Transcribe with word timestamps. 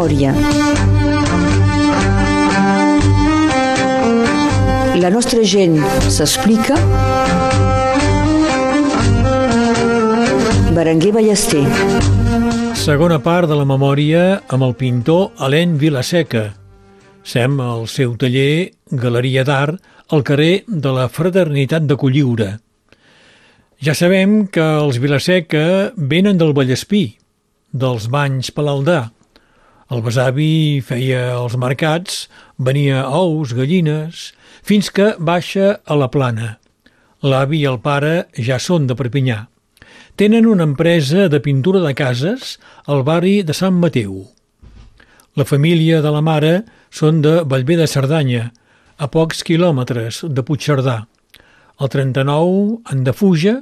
memòria. 0.00 0.32
La 5.00 5.10
nostra 5.10 5.42
gent 5.44 5.76
s'explica. 6.08 6.76
Berenguer 10.72 11.12
Ballester. 11.12 11.64
Segona 12.80 13.20
part 13.20 13.50
de 13.50 13.58
la 13.58 13.68
memòria 13.68 14.40
amb 14.48 14.64
el 14.64 14.74
pintor 14.74 15.34
Alain 15.36 15.76
Vilaseca. 15.76 16.54
Sem 17.22 17.60
al 17.60 17.86
seu 17.86 18.16
taller 18.16 18.72
Galeria 18.90 19.44
d'Art 19.44 19.76
al 20.08 20.24
carrer 20.24 20.64
de 20.66 20.96
la 20.96 21.08
Fraternitat 21.12 21.84
de 21.84 21.96
Colliure. 22.00 22.50
Ja 23.80 23.92
sabem 23.94 24.46
que 24.48 24.64
els 24.80 24.98
Vilaseca 25.00 25.92
venen 25.96 26.40
del 26.40 26.56
Vallespí, 26.56 27.18
dels 27.72 28.08
banys 28.08 28.50
Palaldà. 28.52 29.10
El 29.90 30.04
besavi 30.06 30.78
feia 30.86 31.32
els 31.34 31.56
mercats, 31.58 32.28
venia 32.62 33.08
ous, 33.10 33.50
gallines, 33.58 34.28
fins 34.62 34.86
que 34.94 35.16
baixa 35.18 35.80
a 35.82 35.96
la 35.98 36.06
plana. 36.14 36.50
L'avi 37.26 37.64
i 37.64 37.66
el 37.66 37.80
pare 37.82 38.28
ja 38.38 38.60
són 38.62 38.86
de 38.86 38.94
Perpinyà. 38.94 39.40
Tenen 40.14 40.46
una 40.46 40.68
empresa 40.68 41.26
de 41.32 41.40
pintura 41.42 41.82
de 41.82 41.90
cases 41.98 42.52
al 42.86 43.02
barri 43.02 43.40
de 43.42 43.56
Sant 43.56 43.80
Mateu. 43.82 44.28
La 45.34 45.48
família 45.48 45.98
de 46.04 46.14
la 46.14 46.22
mare 46.22 46.54
són 46.94 47.18
de 47.26 47.40
Vallvé 47.42 47.80
de 47.82 47.90
Cerdanya, 47.90 48.52
a 48.94 49.10
pocs 49.10 49.42
quilòmetres 49.42 50.22
de 50.30 50.46
Puigcerdà. 50.46 51.00
El 51.82 51.90
39, 51.90 52.78
en 52.94 53.02
defuja, 53.02 53.58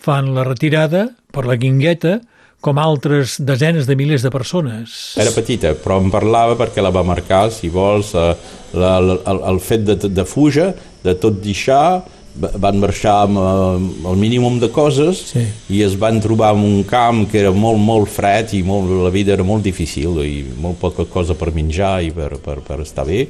fan 0.00 0.32
la 0.32 0.48
retirada 0.48 1.10
per 1.28 1.44
la 1.44 1.60
Guingueta, 1.60 2.22
com 2.60 2.78
altres 2.82 3.38
desenes 3.38 3.86
de 3.86 3.94
milers 3.96 4.24
de 4.26 4.30
persones. 4.34 5.14
Era 5.20 5.32
petita, 5.34 5.74
però 5.78 6.00
em 6.02 6.10
parlava 6.10 6.56
perquè 6.58 6.82
la 6.82 6.90
va 6.94 7.04
marcar, 7.06 7.48
si 7.54 7.70
vols, 7.70 8.14
eh, 8.18 8.32
la, 8.74 8.98
la, 9.00 9.18
el, 9.30 9.42
el 9.52 9.60
fet 9.62 9.84
de, 9.86 9.98
de 10.10 10.24
fuja, 10.26 10.72
de 11.04 11.14
tot 11.22 11.38
deixar, 11.44 12.02
van 12.38 12.78
marxar 12.78 13.14
amb 13.26 13.38
eh, 13.38 14.08
el 14.10 14.18
mínim 14.18 14.58
de 14.62 14.70
coses 14.74 15.22
sí. 15.32 15.44
i 15.74 15.82
es 15.86 15.96
van 15.98 16.20
trobar 16.22 16.52
en 16.54 16.64
un 16.66 16.82
camp 16.86 17.24
que 17.30 17.40
era 17.40 17.52
molt, 17.54 17.78
molt 17.82 18.10
fred 18.10 18.54
i 18.54 18.62
molt, 18.66 18.90
la 19.04 19.10
vida 19.14 19.34
era 19.34 19.46
molt 19.46 19.66
difícil 19.66 20.20
i 20.22 20.42
molt 20.58 20.78
poca 20.82 21.06
cosa 21.10 21.34
per 21.38 21.50
menjar 21.54 21.98
i 22.06 22.12
per, 22.14 22.36
per, 22.42 22.60
per 22.66 22.82
estar 22.84 23.06
bé 23.08 23.24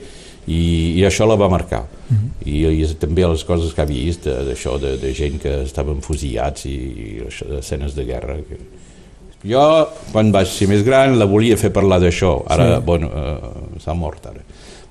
i, 0.48 0.60
i 0.96 1.04
això 1.04 1.26
la 1.28 1.36
va 1.36 1.48
marcar. 1.52 1.84
Uh 2.08 2.14
mhm. 2.14 2.18
-huh. 2.18 2.48
I, 2.48 2.82
I 2.82 2.94
també 2.94 3.26
les 3.28 3.44
coses 3.44 3.72
que 3.74 3.82
ha 3.82 3.84
vist 3.84 4.24
d'això, 4.26 4.78
de, 4.80 4.96
de 4.96 5.12
gent 5.12 5.38
que 5.40 5.62
estaven 5.62 6.00
fusillats 6.00 6.64
i, 6.64 6.76
i 6.76 7.22
escenes 7.58 7.94
de 7.94 8.04
guerra. 8.04 8.36
Jo, 9.46 9.62
quan 10.12 10.32
vaig 10.34 10.48
ser 10.50 10.66
més 10.70 10.82
gran, 10.86 11.14
la 11.18 11.28
volia 11.30 11.56
fer 11.56 11.70
parlar 11.74 12.00
d'això. 12.02 12.40
Ara, 12.50 12.76
sí. 12.76 12.84
bueno, 12.86 13.08
uh, 13.08 13.78
s'ha 13.82 13.94
mort 13.94 14.26
ara. 14.26 14.42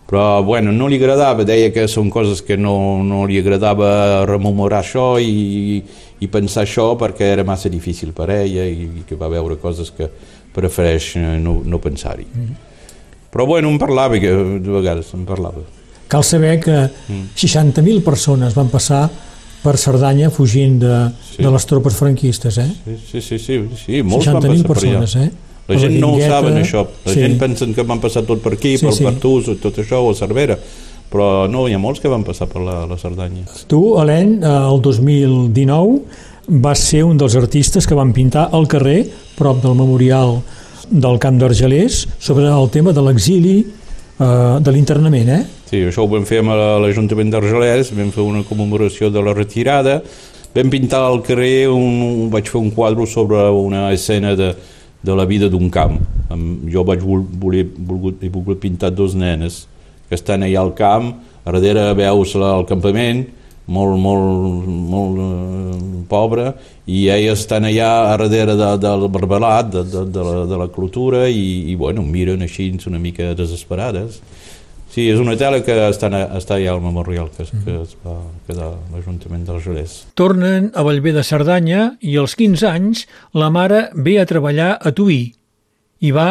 Però, 0.07 0.41
bueno, 0.43 0.71
no 0.71 0.87
li 0.87 0.95
agradava, 0.95 1.43
deia 1.43 1.73
que 1.75 1.83
són 1.91 2.07
coses 2.09 2.39
que 2.47 2.55
no, 2.55 3.03
no 3.03 3.25
li 3.27 3.41
agradava 3.41 4.23
rememorar 4.29 4.79
això 4.79 5.17
i, 5.19 5.81
i 6.23 6.29
pensar 6.31 6.63
això 6.63 6.93
perquè 6.99 7.33
era 7.33 7.43
massa 7.43 7.67
difícil 7.67 8.13
per 8.15 8.29
ella 8.37 8.63
i, 8.63 8.87
i 9.01 9.03
que 9.07 9.19
va 9.19 9.27
veure 9.27 9.59
coses 9.59 9.91
que 9.91 10.07
prefereix 10.55 11.17
no, 11.43 11.59
no 11.65 11.81
pensar-hi. 11.83 12.27
Mhm. 12.31 12.47
-huh. 12.47 12.63
Però 13.31 13.45
bueno, 13.45 13.69
em 13.69 13.77
parlava, 13.77 14.17
que 14.19 14.31
de 14.31 14.71
vegades 14.71 15.13
em 15.13 15.25
parlava. 15.25 15.61
Cal 16.07 16.23
saber 16.23 16.59
que 16.63 16.71
mm. 16.71 17.35
60.000 17.35 18.01
persones 18.03 18.55
van 18.55 18.69
passar 18.71 19.09
per 19.63 19.75
Cerdanya 19.81 20.29
fugint 20.33 20.77
de, 20.81 20.95
sí. 21.31 21.41
de 21.43 21.51
les 21.51 21.65
tropes 21.69 21.95
franquistes, 21.97 22.57
eh? 22.61 22.69
Sí, 22.85 22.97
sí, 23.09 23.21
sí, 23.21 23.39
sí, 23.39 23.59
sí 23.83 24.01
molts 24.05 24.29
van 24.29 24.41
passar 24.41 24.67
persones, 24.67 25.13
per 25.13 25.21
allà. 25.21 25.27
eh? 25.27 25.45
La 25.67 25.79
gent 25.81 25.97
la 25.97 25.99
no 25.99 26.13
ho 26.15 26.19
saben, 26.21 26.59
això. 26.61 26.85
La 27.05 27.13
sí. 27.13 27.23
gent 27.25 27.37
pensen 27.41 27.73
que 27.75 27.83
van 27.83 27.99
passar 27.99 28.23
tot 28.27 28.39
per 28.43 28.53
aquí, 28.55 28.77
sí, 28.77 28.85
per 28.87 28.93
sí. 28.95 29.03
Partús, 29.03 29.49
tot 29.59 29.81
això, 29.83 29.99
o 30.07 30.13
Cervera, 30.15 30.55
però 31.11 31.47
no, 31.51 31.65
hi 31.67 31.75
ha 31.75 31.81
molts 31.81 31.99
que 32.03 32.11
van 32.11 32.23
passar 32.27 32.47
per 32.51 32.61
la, 32.63 32.85
la 32.87 32.97
Cerdanya. 32.99 33.43
Tu, 33.67 33.81
Helene, 33.99 34.39
el 34.47 34.79
2019 34.85 35.99
vas 36.63 36.79
ser 36.79 37.03
un 37.03 37.17
dels 37.19 37.35
artistes 37.35 37.87
que 37.87 37.97
van 37.97 38.13
pintar 38.15 38.47
al 38.55 38.69
carrer, 38.71 39.01
prop 39.35 39.59
del 39.63 39.75
memorial 39.75 40.37
del 40.87 41.19
Camp 41.19 41.35
d'Argelers 41.41 42.05
sobre 42.23 42.47
el 42.47 42.69
tema 42.71 42.93
de 42.95 43.03
l'exili, 43.03 43.57
eh, 44.19 44.57
de 44.61 44.73
l'internament, 44.73 45.29
eh? 45.29 45.43
Sí, 45.67 45.83
això 45.83 46.05
ho 46.05 46.11
vam 46.11 46.25
fer 46.27 46.41
amb 46.43 46.55
l'Ajuntament 46.83 47.31
d'Argelers, 47.33 47.91
vam 47.97 48.11
fer 48.15 48.23
una 48.23 48.43
commemoració 48.47 49.11
de 49.13 49.23
la 49.23 49.35
retirada, 49.35 49.99
vam 50.55 50.73
pintar 50.73 51.03
al 51.05 51.21
carrer, 51.25 51.67
un, 51.69 52.27
vaig 52.33 52.49
fer 52.49 52.61
un 52.61 52.71
quadre 52.75 53.05
sobre 53.09 53.43
una 53.51 53.91
escena 53.93 54.35
de, 54.39 54.53
de 55.03 55.15
la 55.15 55.25
vida 55.25 55.49
d'un 55.49 55.69
camp. 55.69 55.99
Jo 56.71 56.83
vaig 56.87 57.03
voler, 57.03 57.65
volgut, 57.77 58.23
he 58.23 58.29
volgut 58.31 58.61
pintar 58.63 58.91
dos 58.95 59.15
nenes 59.15 59.65
que 60.07 60.15
estan 60.15 60.43
allà 60.43 60.63
al 60.63 60.73
camp, 60.75 61.11
a 61.43 61.51
darrere 61.51 61.93
veus 61.95 62.33
el 62.35 62.65
campament, 62.67 63.25
molt, 63.67 63.97
molt, 63.99 64.67
molt 64.91 65.21
eh, 65.23 66.03
pobre 66.09 66.51
i 66.87 67.07
elles 67.11 67.43
estan 67.43 67.67
allà 67.67 67.89
a 67.99 68.17
darrere 68.17 68.55
de, 68.55 68.69
del 68.83 69.07
barbelat 69.11 69.71
de, 69.73 69.83
de, 69.83 70.05
de, 70.11 70.27
la, 70.27 70.45
de 70.47 70.59
la 70.63 70.67
cultura 70.71 71.25
i, 71.27 71.71
i 71.71 71.75
bueno, 71.75 72.03
miren 72.03 72.45
així 72.45 72.71
una 72.87 72.99
mica 72.99 73.33
desesperades 73.35 74.21
Sí, 74.97 75.03
és 75.11 75.19
una 75.21 75.35
tela 75.37 75.59
que 75.61 75.75
està, 75.91 76.07
està 76.39 76.55
allà 76.55 76.71
al 76.73 76.79
memorial 76.81 77.27
que, 77.35 77.43
que 77.45 77.73
es 77.83 77.91
va 78.01 78.15
quedar 78.47 78.71
a 78.71 78.95
l'Ajuntament 78.95 79.43
d'Argelers. 79.45 79.97
Tornen 80.17 80.71
a 80.73 80.81
Vallvé 80.87 81.11
de 81.13 81.21
Cerdanya 81.27 81.83
i 82.01 82.15
als 82.17 82.33
15 82.39 82.65
anys 82.65 83.03
la 83.37 83.51
mare 83.53 83.91
ve 83.93 84.15
a 84.17 84.25
treballar 84.25 84.71
a 84.81 84.93
Tuí 84.97 85.19
i 86.01 86.13
va 86.15 86.29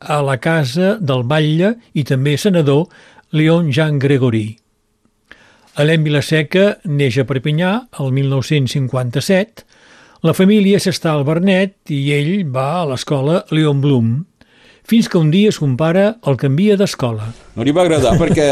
a 0.00 0.20
la 0.24 0.38
casa 0.40 0.94
del 0.96 1.26
batlle 1.28 1.74
i 1.92 2.06
també 2.08 2.38
senador 2.40 2.86
Leon 3.36 3.68
Jean 3.68 3.98
Gregory. 4.00 4.54
Alem 5.76 6.06
Vilaseca 6.06 6.78
neix 6.88 7.18
a 7.20 7.26
Perpinyà 7.28 7.70
el 8.00 8.14
1957. 8.16 9.66
La 10.24 10.32
família 10.32 10.80
s'està 10.80 11.12
al 11.12 11.26
Bernet 11.28 11.92
i 11.92 11.98
ell 12.16 12.46
va 12.48 12.78
a 12.78 12.86
l'escola 12.88 13.42
Leon 13.52 13.82
Blum 13.84 14.14
fins 14.86 15.10
que 15.10 15.18
un 15.18 15.32
dia 15.34 15.50
son 15.52 15.74
pare 15.76 16.06
el 16.30 16.36
canvia 16.40 16.78
d'escola. 16.78 17.26
No 17.58 17.66
li 17.66 17.74
va 17.76 17.82
agradar 17.82 18.14
perquè 18.16 18.46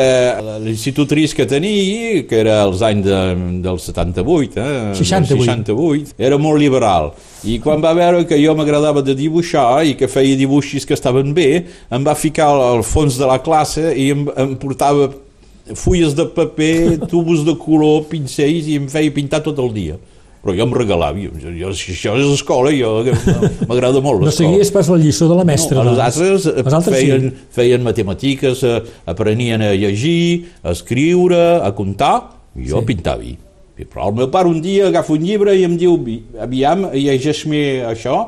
l'institutriç 0.67 1.33
que 1.39 1.47
tenia, 1.49 2.25
que 2.29 2.41
era 2.43 2.59
als 2.67 2.83
anys 2.85 3.07
de, 3.07 3.21
del 3.65 3.79
78, 3.81 4.61
eh, 4.61 4.93
68. 4.99 5.47
68, 5.47 6.15
era 6.19 6.37
molt 6.37 6.61
liberal. 6.61 7.13
I 7.47 7.61
quan 7.63 7.81
va 7.81 7.95
veure 7.97 8.27
que 8.29 8.41
jo 8.43 8.53
m'agradava 8.59 9.01
de 9.07 9.17
dibuixar 9.17 9.85
i 9.87 9.95
que 9.97 10.11
feia 10.11 10.37
dibuixos 10.37 10.85
que 10.85 10.99
estaven 10.99 11.33
bé, 11.33 11.51
em 11.89 12.05
va 12.05 12.19
ficar 12.19 12.51
al 12.53 12.85
fons 12.85 13.17
de 13.17 13.31
la 13.31 13.39
classe 13.47 13.95
i 13.95 14.11
em, 14.13 14.27
em 14.35 14.59
portava 14.61 15.13
fulles 15.73 16.13
de 16.17 16.27
paper, 16.37 16.99
tubos 17.13 17.45
de 17.47 17.57
color, 17.57 18.05
pincells 18.11 18.69
i 18.69 18.77
em 18.81 18.91
feia 18.93 19.15
pintar 19.15 19.41
tot 19.45 19.63
el 19.65 19.73
dia 19.77 20.01
però 20.45 20.53
jo 20.53 20.65
em 20.67 20.75
regalava, 20.77 21.17
jo, 21.17 21.53
jo, 21.57 21.71
si 21.73 21.95
això 21.95 22.13
és 22.21 22.29
escola, 22.35 22.69
jo 22.77 22.91
m'agrada 23.71 24.03
molt 24.05 24.21
l'escola. 24.21 24.29
No 24.29 24.35
seguies 24.37 24.71
pas 24.75 24.91
la 24.93 24.99
lliçó 25.01 25.29
de 25.31 25.39
la 25.39 25.47
mestra. 25.49 25.81
No, 25.81 25.95
els 25.95 26.03
altres, 26.05 26.45
els 26.53 26.77
altres 26.77 26.93
feien, 26.93 27.31
sí. 27.31 27.47
feien 27.57 27.87
matemàtiques, 27.87 28.61
eh, 28.69 28.83
aprenien 29.09 29.65
a 29.65 29.73
llegir, 29.73 30.51
a 30.61 30.75
escriure, 30.77 31.41
a 31.65 31.73
comptar, 31.73 32.13
i 32.61 32.69
jo 32.69 32.85
sí. 32.85 32.91
pintava. 32.93 33.33
Però 33.81 34.11
el 34.11 34.19
meu 34.21 34.29
pare 34.31 34.53
un 34.53 34.61
dia 34.63 34.91
agafa 34.91 35.17
un 35.17 35.25
llibre 35.25 35.57
i 35.57 35.65
em 35.65 35.79
diu, 35.81 35.97
aviam, 36.45 36.91
llegeix-me 36.93 37.65
això, 37.89 38.21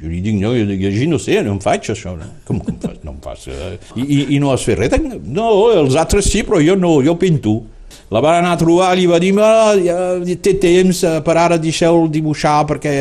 jo 0.00 0.08
li 0.08 0.20
dic, 0.24 0.38
no, 0.40 0.54
jo 0.56 0.64
llegir 0.70 1.08
no 1.10 1.18
sé, 1.20 1.40
no 1.44 1.56
em 1.56 1.60
faig 1.60 1.90
això. 1.92 2.14
No? 2.16 2.28
Com, 2.48 2.62
com 2.64 2.78
fas? 2.80 3.02
No 3.04 3.12
em 3.12 3.18
fas. 3.24 3.48
Eh? 3.52 3.74
I, 3.96 4.04
i, 4.04 4.20
I 4.36 4.40
no 4.40 4.54
has 4.54 4.64
fet 4.64 4.78
res? 4.80 4.96
No, 5.26 5.50
els 5.74 5.98
altres 6.00 6.30
sí, 6.30 6.44
però 6.46 6.62
jo 6.64 6.78
no, 6.78 6.98
jo 7.04 7.18
pinto. 7.20 7.58
La 8.10 8.22
van 8.22 8.40
anar 8.40 8.56
a 8.56 8.58
trobar 8.58 8.90
i 8.98 9.04
va 9.06 9.20
dir, 9.22 9.30
ja, 9.84 9.98
té 10.42 10.56
temps, 10.58 11.04
eh, 11.06 11.20
per 11.22 11.36
ara 11.38 11.58
deixeu 11.62 12.08
dibuixar 12.10 12.64
perquè 12.66 12.94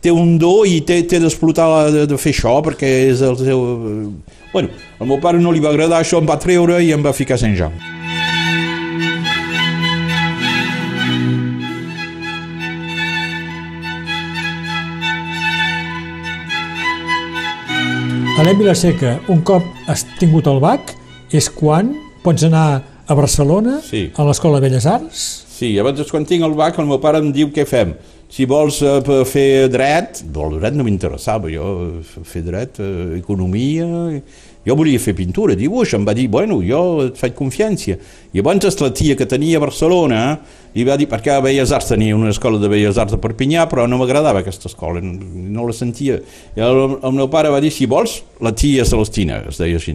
té 0.00 0.12
un 0.12 0.38
do 0.40 0.62
i 0.64 0.78
té, 0.88 1.02
té 1.08 1.20
d'explotar 1.20 1.66
de, 1.92 2.06
de 2.08 2.20
fer 2.20 2.32
això 2.32 2.54
perquè 2.64 2.92
és 3.10 3.20
el 3.24 3.36
seu... 3.40 3.66
Eh, 3.90 4.38
bueno, 4.54 4.72
al 5.00 5.10
meu 5.10 5.20
pare 5.20 5.42
no 5.42 5.52
li 5.52 5.60
va 5.60 5.74
agradar 5.74 6.00
això, 6.00 6.22
em 6.22 6.30
va 6.30 6.40
treure 6.40 6.80
i 6.80 6.94
em 6.96 7.04
va 7.04 7.12
ficar 7.12 7.36
a 7.36 7.44
Sant 7.44 7.58
Jean. 7.58 7.76
Alem 18.34 18.58
Vilaseca, 18.58 19.20
un 19.30 19.44
cop 19.46 19.62
has 19.86 20.00
tingut 20.18 20.48
el 20.50 20.56
BAC, 20.58 20.88
és 21.30 21.46
quan 21.54 21.92
pots 22.24 22.42
anar 22.42 22.82
a 23.06 23.14
Barcelona, 23.14 23.76
sí. 23.86 24.08
a 24.10 24.24
l'Escola 24.26 24.58
de 24.58 24.66
Belles 24.66 24.88
Arts. 24.90 25.20
Sí, 25.54 25.68
llavors 25.76 26.10
quan 26.10 26.26
tinc 26.26 26.42
el 26.42 26.56
BAC 26.58 26.80
el 26.82 26.88
meu 26.88 26.98
pare 26.98 27.20
em 27.22 27.28
diu 27.30 27.52
què 27.54 27.62
fem. 27.62 27.92
Si 28.34 28.42
vols 28.50 28.80
uh, 28.82 29.22
fer 29.30 29.68
dret, 29.70 30.24
el 30.26 30.58
dret 30.58 30.74
no 30.74 30.82
m'interessava, 30.82 31.46
jo 31.52 32.02
fer 32.26 32.42
dret, 32.42 32.82
uh, 32.82 33.14
economia, 33.14 33.86
jo 34.66 34.78
volia 34.82 34.98
fer 34.98 35.14
pintura, 35.14 35.54
dibuix, 35.54 35.94
em 35.94 36.02
va 36.02 36.16
dir, 36.18 36.26
bueno, 36.32 36.58
jo 36.66 36.82
et 37.06 37.20
faig 37.20 37.38
confiança. 37.38 37.94
I 38.34 38.42
abans 38.42 38.66
la 38.82 38.90
tia 38.90 39.14
que 39.14 39.30
tenia 39.30 39.62
a 39.62 39.66
Barcelona 39.68 40.24
i 40.74 40.82
va 40.86 40.96
dir, 40.98 41.06
perquè 41.10 41.36
a 41.36 41.42
Belles 41.42 41.70
Arts 41.74 41.92
tenia 41.92 42.16
una 42.16 42.32
escola 42.34 42.58
de 42.58 42.68
Belles 42.70 42.98
Arts 42.98 43.14
de 43.14 43.18
Perpinyà, 43.22 43.68
però 43.70 43.86
no 43.86 43.98
m'agradava 44.00 44.42
aquesta 44.42 44.66
escola, 44.66 44.98
no, 45.04 45.14
no 45.54 45.66
la 45.68 45.74
sentia. 45.76 46.18
I 46.58 46.64
el, 46.66 46.80
el 46.98 47.14
meu 47.14 47.28
pare 47.30 47.52
va 47.54 47.60
dir, 47.62 47.70
si 47.74 47.86
vols, 47.90 48.16
la 48.42 48.50
tia 48.58 48.86
Celestina, 48.88 49.38
es 49.50 49.60
deia 49.62 49.78
així, 49.78 49.94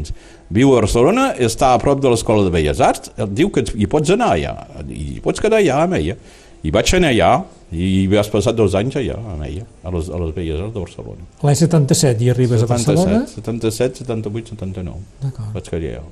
viu 0.55 0.71
a 0.71 0.79
Barcelona, 0.79 1.33
està 1.35 1.73
a 1.73 1.81
prop 1.83 1.99
de 2.03 2.13
l'escola 2.13 2.45
de 2.47 2.53
Belles 2.53 2.79
Arts, 2.79 3.11
diu 3.35 3.51
que 3.51 3.65
hi 3.75 3.89
pots 3.91 4.15
anar 4.15 4.31
allà, 4.37 4.53
i 4.87 5.19
pots 5.23 5.43
quedar 5.43 5.59
allà 5.59 5.81
amb 5.83 5.99
ella. 5.99 6.15
I 6.63 6.71
vaig 6.75 6.89
anar 6.95 7.11
allà, 7.13 7.33
i 7.71 8.07
has 8.19 8.31
passat 8.31 8.55
dos 8.55 8.73
anys 8.75 8.97
allà 8.99 9.19
amb 9.19 9.43
ella, 9.47 9.67
a 9.83 9.93
les, 9.95 10.07
a 10.07 10.23
les 10.23 10.33
Belles 10.35 10.63
Arts 10.63 10.73
de 10.75 10.85
Barcelona. 10.85 11.27
L'any 11.43 11.59
77 11.59 12.23
i 12.23 12.31
arribes 12.31 12.63
77, 12.63 12.71
a 12.71 12.95
Barcelona? 12.95 13.21
77, 13.35 14.03
78, 14.07 14.55
79. 14.55 15.05
Vaig 15.59 15.71
quedar 15.75 15.99
allà 15.99 16.07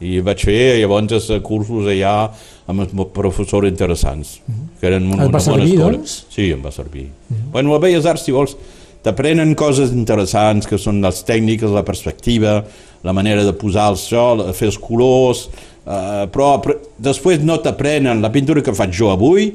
i 0.00 0.20
vaig 0.24 0.44
fer 0.48 0.60
llavors 0.80 1.28
cursos 1.44 1.88
allà 1.92 2.30
amb 2.70 3.04
professors 3.12 3.68
interessants 3.68 4.40
-huh. 4.40 4.66
que 4.80 4.86
eren 4.86 5.12
una, 5.12 5.24
Et 5.24 5.32
va 5.32 5.40
servir, 5.40 5.76
doncs? 5.78 6.26
Sí, 6.30 6.50
em 6.50 6.62
va 6.62 6.70
servir. 6.70 7.04
Uh 7.04 7.36
-huh. 7.36 7.50
Bueno, 7.52 7.74
a 7.74 7.78
Belles 7.78 8.06
Arts, 8.06 8.24
si 8.24 8.32
vols, 8.32 8.56
t'aprenen 9.02 9.54
coses 9.54 9.92
interessants 9.92 10.66
que 10.66 10.78
són 10.78 11.00
les 11.00 11.24
tècniques, 11.24 11.70
la 11.72 11.82
perspectiva, 11.82 12.64
la 13.02 13.12
manera 13.12 13.44
de 13.44 13.52
posar 13.52 13.90
el 13.90 13.96
sol, 13.96 14.52
fer 14.52 14.66
els 14.66 14.78
colors, 14.78 15.48
eh, 15.86 16.26
però 16.32 16.60
després 16.98 17.40
no 17.40 17.58
t'aprenen 17.58 18.20
la 18.20 18.30
pintura 18.30 18.62
que 18.62 18.72
faig 18.72 18.92
jo 18.92 19.10
avui, 19.10 19.52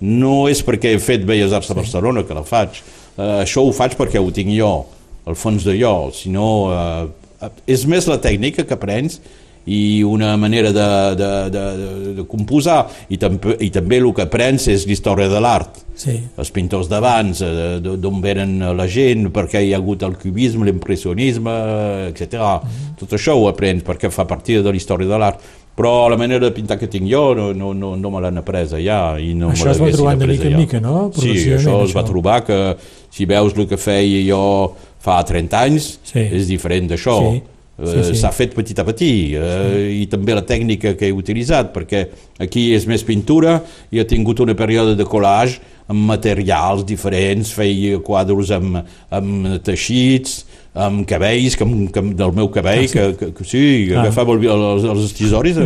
no 0.00 0.48
és 0.48 0.62
perquè 0.64 0.94
he 0.94 0.98
fet 0.98 1.24
Belles 1.24 1.52
Arts 1.52 1.70
a 1.70 1.74
Barcelona 1.74 2.24
que 2.24 2.34
la 2.34 2.44
faig, 2.44 2.82
eh, 3.16 3.42
això 3.44 3.66
ho 3.66 3.72
faig 3.72 3.96
perquè 3.98 4.18
ho 4.18 4.30
tinc 4.30 4.50
jo, 4.50 4.86
al 5.26 5.34
fons 5.34 5.64
de 5.64 5.76
jo, 5.78 6.10
sinó 6.12 6.72
eh, 6.72 7.50
és 7.66 7.86
més 7.86 8.06
la 8.06 8.18
tècnica 8.18 8.64
que 8.66 8.74
aprens 8.74 9.20
i 9.68 10.02
una 10.02 10.36
manera 10.40 10.72
de, 10.72 10.88
de, 11.18 11.50
de, 11.52 11.64
de, 11.76 12.14
de 12.16 12.24
composar 12.28 12.86
i, 13.12 13.18
també, 13.20 13.58
i 13.60 13.68
també 13.74 14.00
el 14.00 14.08
que 14.16 14.24
aprens 14.24 14.68
és 14.72 14.86
l'història 14.88 15.28
de 15.28 15.42
l'art 15.44 15.82
sí. 15.98 16.16
els 16.40 16.52
pintors 16.54 16.88
d'abans 16.88 17.42
eh, 17.44 17.76
d'on 17.84 18.22
venen 18.24 18.56
la 18.78 18.88
gent 18.88 19.28
perquè 19.34 19.60
hi 19.66 19.74
ha 19.74 19.80
hagut 19.82 20.06
el 20.08 20.16
cubisme, 20.20 20.64
l'impressionisme 20.68 21.54
etc. 22.08 22.24
Mm 22.24 22.38
-hmm. 22.38 22.94
tot 23.00 23.12
això 23.18 23.36
ho 23.36 23.48
aprens 23.48 23.84
perquè 23.84 24.10
fa 24.10 24.24
part 24.24 24.46
de 24.46 24.62
la 24.62 24.76
història 24.76 25.08
de 25.08 25.18
l'art 25.18 25.40
però 25.76 26.08
la 26.08 26.16
manera 26.16 26.40
de 26.40 26.50
pintar 26.50 26.78
que 26.78 26.88
tinc 26.88 27.06
jo 27.10 27.34
no, 27.34 27.52
no, 27.52 27.72
no, 27.74 27.96
no 27.96 28.10
me 28.10 28.20
l'han 28.20 28.38
apresa 28.38 28.78
ja 28.80 29.18
i 29.18 29.34
no 29.34 29.50
això 29.50 29.70
es 29.70 29.80
va 29.80 29.90
trobar 29.90 30.16
de 30.16 30.26
mica 30.26 30.48
en 30.48 30.56
mica, 30.56 30.80
no? 30.80 31.10
Sí, 31.12 31.52
això 31.54 31.84
es 31.84 31.94
va 31.94 32.02
trobar 32.02 32.44
que 32.44 32.76
si 33.10 33.26
veus 33.26 33.52
el 33.56 33.68
que 33.68 33.76
feia 33.76 34.24
jo 34.32 34.74
fa 34.98 35.22
30 35.22 35.60
anys 35.60 35.98
sí. 36.02 36.20
és 36.20 36.48
diferent 36.48 36.88
d'això 36.88 37.20
sí 37.32 37.42
Sí, 37.78 38.00
sí. 38.08 38.16
S'ha 38.18 38.32
fet 38.34 38.56
petit 38.58 38.78
a 38.82 38.84
petit 38.86 39.36
eh, 39.38 39.42
sí. 39.46 39.82
i 40.02 40.06
també 40.10 40.34
la 40.34 40.42
tècnica 40.42 40.96
que 40.98 41.06
he 41.06 41.14
utilitzat 41.14 41.70
perquè 41.70 42.08
aquí 42.42 42.72
és 42.74 42.88
més 42.90 43.04
pintura 43.06 43.60
i 43.94 44.00
he 44.02 44.06
tingut 44.08 44.42
una 44.42 44.56
període 44.58 44.96
de 44.98 45.06
collage 45.06 45.60
amb 45.86 46.02
materials 46.10 46.82
diferents, 46.84 47.52
feia 47.54 48.00
quadres 48.04 48.50
amb, 48.52 48.82
amb 49.14 49.46
teixits, 49.64 50.42
amb 50.78 51.04
cabells, 51.08 51.56
que, 51.58 51.66
que, 51.94 52.02
del 52.20 52.32
meu 52.36 52.48
cabell, 52.54 52.84
ah, 52.84 52.88
sí? 52.88 52.94
Que, 52.94 53.06
que, 53.18 53.32
que 53.34 53.44
sí, 53.44 53.64
que 53.88 53.96
ah. 53.96 54.04
agafava 54.04 54.36
el, 54.36 54.46
els, 54.46 54.86
els 54.92 55.04
estisoris, 55.08 55.58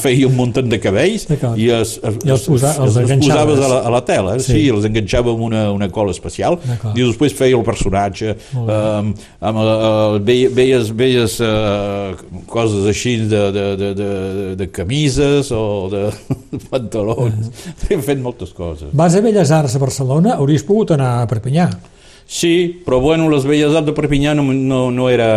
feia 0.00 0.28
un 0.28 0.34
munt 0.36 0.54
de 0.64 0.78
cabells 0.80 1.26
i, 1.28 1.68
es, 1.76 1.98
es, 2.00 2.14
I 2.24 2.32
els, 2.32 2.46
posa, 2.48 2.70
els, 2.80 2.96
els, 2.96 3.10
els 3.12 3.26
posaves 3.26 3.60
a 3.60 3.68
la, 3.68 3.80
a 3.84 3.92
la 3.92 4.00
tela, 4.06 4.36
sí. 4.40 4.54
sí, 4.54 4.62
els 4.72 4.86
enganxava 4.88 5.34
amb 5.34 5.44
una, 5.44 5.66
una 5.74 5.90
cola 5.92 6.14
especial 6.14 6.56
i 6.94 7.02
després 7.02 7.36
feia 7.36 7.58
el 7.58 7.66
personatge 7.66 8.32
um, 8.56 9.12
amb 9.12 9.60
el, 9.62 9.70
el, 9.90 10.18
veies, 10.56 10.92
veies 10.96 11.36
uh, 11.44 12.16
coses 12.48 12.88
així 12.88 13.18
de, 13.28 13.44
de, 13.52 13.66
de, 13.82 13.92
de, 13.98 14.10
de 14.62 14.70
camises 14.72 15.52
o 15.52 15.62
de 15.92 16.06
pantalons, 16.70 17.52
uh 17.52 17.52
-huh. 17.52 17.92
he 17.92 18.00
fet 18.02 18.20
moltes 18.24 18.50
coses. 18.56 18.88
Vas 18.92 19.14
a 19.14 19.20
Belles 19.20 19.50
Arts 19.50 19.76
a 19.76 19.78
Barcelona, 19.78 20.36
hauries 20.40 20.64
pogut 20.64 20.96
anar 20.96 21.22
a 21.22 21.26
Perpinyà. 21.26 21.68
Sí, 22.28 22.82
però 22.84 23.00
bueno, 23.00 23.30
les 23.32 23.46
Belles 23.48 23.72
Arts 23.72 23.88
de 23.88 23.94
Perpinyà 23.96 24.34
no, 24.36 24.44
no, 24.52 24.90
no 24.92 25.08
era... 25.08 25.28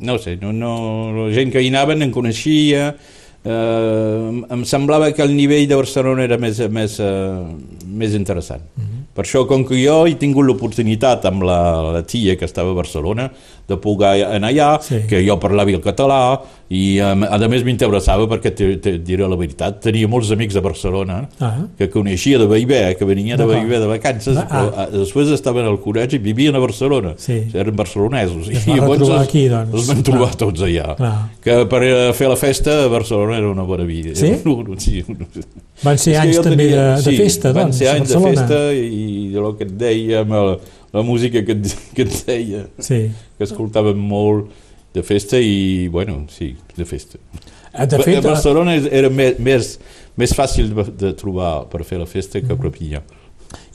No 0.00 0.14
sé, 0.22 0.36
no, 0.40 0.52
no, 0.54 0.70
la 1.16 1.32
gent 1.34 1.50
que 1.52 1.60
hi 1.60 1.68
anaven 1.68 2.06
en 2.06 2.12
coneixia, 2.14 2.94
eh, 3.42 4.28
em 4.54 4.62
semblava 4.64 5.10
que 5.12 5.20
el 5.26 5.34
nivell 5.36 5.66
de 5.68 5.76
Barcelona 5.76 6.24
era 6.24 6.38
més, 6.40 6.62
més, 6.72 6.94
eh, 7.02 7.82
més 7.84 8.14
interessant. 8.14 8.62
Uh 8.62 8.80
mhm. 8.80 8.86
-huh. 8.86 9.00
Per 9.12 9.24
això, 9.24 9.44
com 9.46 9.64
que 9.66 9.74
jo 9.74 10.06
he 10.06 10.14
tingut 10.14 10.46
l'oportunitat 10.46 11.24
amb 11.26 11.42
la, 11.42 11.92
la 11.92 12.02
tia 12.02 12.36
que 12.36 12.44
estava 12.44 12.70
a 12.70 12.74
Barcelona 12.74 13.30
de 13.70 13.78
poder 13.80 14.24
anar 14.26 14.50
allà, 14.50 14.70
sí. 14.84 15.04
que 15.08 15.22
jo 15.26 15.38
parlava 15.42 15.70
el 15.70 15.82
català, 15.84 16.22
i 16.70 17.00
a, 17.02 17.16
més 17.50 17.64
m'interessava 17.66 18.28
perquè 18.30 18.52
te, 18.54 18.66
te 18.82 18.92
diré 19.02 19.26
la 19.26 19.34
veritat, 19.38 19.80
tenia 19.82 20.06
molts 20.10 20.30
amics 20.30 20.54
a 20.54 20.62
Barcelona 20.62 21.16
ah. 21.42 21.64
que 21.78 21.88
coneixia 21.90 22.38
de 22.38 22.46
Baibé, 22.50 22.82
que 22.94 23.08
venia 23.08 23.38
de 23.38 23.46
Baibé 23.48 23.80
de 23.82 23.88
vacances, 23.90 24.38
ah. 24.38 24.46
però 24.46 24.68
a, 24.70 24.86
després 24.92 25.32
estaven 25.34 25.66
al 25.66 25.80
col·legi 25.82 26.20
i 26.20 26.22
vivien 26.22 26.54
a 26.54 26.62
Barcelona, 26.62 27.16
sí. 27.18 27.40
eren 27.50 27.74
barcelonesos, 27.78 28.52
i, 28.52 28.60
i 28.60 28.78
llavors 28.78 29.02
els, 29.02 29.16
aquí, 29.18 29.48
doncs. 29.50 29.74
els 29.74 29.90
van 29.90 30.04
trobar 30.06 30.30
ah. 30.30 30.38
tots 30.44 30.66
allà. 30.68 30.94
Ah. 30.94 31.14
Que 31.42 31.58
per 31.70 31.82
fer 32.14 32.30
la 32.30 32.38
festa 32.38 32.84
a 32.84 32.88
Barcelona 32.92 33.40
era 33.40 33.50
una 33.50 33.66
bona 33.66 33.88
vida. 33.88 34.14
Sí? 34.14 34.36
sí. 34.86 35.02
Van 35.82 35.98
ser 35.98 36.20
anys 36.22 36.38
també 36.44 36.70
de, 36.70 36.82
de 37.00 37.06
sí, 37.08 37.16
festa, 37.18 37.50
van 37.56 37.70
doncs, 37.72 37.82
ser 37.82 37.90
anys 37.96 38.14
de 38.14 38.22
festa 38.28 38.60
i 38.76 39.32
el 39.34 39.54
que 39.58 39.66
et 39.66 39.74
deia, 39.80 40.22
la, 40.22 40.58
la 40.92 41.02
música 41.02 41.44
que 41.44 41.52
et, 41.52 41.76
que 41.94 42.02
et 42.06 42.18
deia, 42.26 42.66
sí. 42.82 43.04
que 43.38 43.46
escoltàvem 43.46 43.98
molt 43.98 44.50
de 44.94 45.04
festa 45.06 45.38
i, 45.38 45.88
bueno, 45.88 46.24
sí, 46.34 46.54
de 46.76 46.84
festa. 46.84 47.20
Ah, 47.72 47.86
de 47.86 48.00
fet, 48.02 48.18
a 48.18 48.32
Barcelona 48.32 48.74
era 48.74 49.10
més, 49.14 49.38
més, 49.38 49.76
més 50.18 50.34
fàcil 50.34 50.72
de 50.74 51.12
trobar 51.18 51.68
per 51.70 51.84
fer 51.86 52.00
la 52.00 52.08
festa 52.10 52.42
que 52.42 52.50
a 52.50 52.58
Perpinyà. 52.58 53.04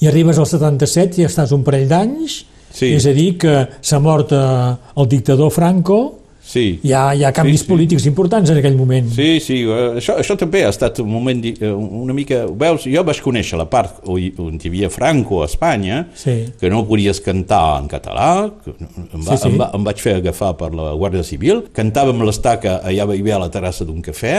I 0.03 0.09
arribes 0.09 0.39
al 0.39 0.47
77 0.50 1.21
i 1.21 1.27
estàs 1.27 1.53
un 1.56 1.63
parell 1.63 1.88
d'anys, 1.88 2.41
sí. 2.75 2.91
és 2.91 3.07
a 3.07 3.13
dir, 3.15 3.29
que 3.39 3.56
s'ha 3.79 4.01
mort 4.03 4.35
eh, 4.35 4.75
el 5.00 5.09
dictador 5.12 5.53
Franco, 5.56 6.00
Sí. 6.45 6.80
Hi 6.86 6.92
ha, 6.94 7.01
hi 7.18 7.24
ha 7.25 7.31
canvis 7.33 7.63
sí, 7.63 7.65
sí. 7.65 7.69
polítics 7.71 8.06
importants 8.06 8.51
en 8.53 8.59
aquell 8.59 8.75
moment. 8.77 9.07
Sí, 9.15 9.39
sí, 9.42 9.57
uh, 9.65 9.95
això, 9.97 10.13
això 10.21 10.36
també 10.38 10.62
ha 10.62 10.69
estat 10.69 11.01
un 11.01 11.09
moment 11.09 11.42
uh, 11.50 11.71
una 12.03 12.13
mica... 12.13 12.44
Veus, 12.45 12.86
jo 12.92 13.01
vaig 13.07 13.21
conèixer 13.25 13.57
la 13.57 13.65
part 13.71 14.03
on 14.06 14.59
hi 14.59 14.69
havia 14.69 14.92
Franco 14.94 15.42
a 15.42 15.47
Espanya, 15.50 16.03
sí. 16.13 16.36
que 16.59 16.69
no 16.69 16.83
podies 16.86 17.24
cantar 17.25 17.63
en 17.80 17.89
català, 17.89 18.27
que 18.62 18.75
em, 18.77 19.24
va, 19.25 19.31
sí, 19.31 19.39
sí. 19.42 19.50
Em, 19.50 19.57
va, 19.63 19.71
em 19.74 19.88
vaig 19.88 20.03
fer 20.03 20.19
agafar 20.19 20.51
per 20.59 20.69
la 20.77 20.92
Guàrdia 20.94 21.25
Civil, 21.25 21.63
cantàvem 21.75 22.21
l'estaca 22.27 22.77
allà 22.86 23.09
havia 23.09 23.39
a 23.39 23.41
la 23.48 23.50
terrassa 23.50 23.88
d'un 23.89 24.06
cafè, 24.06 24.36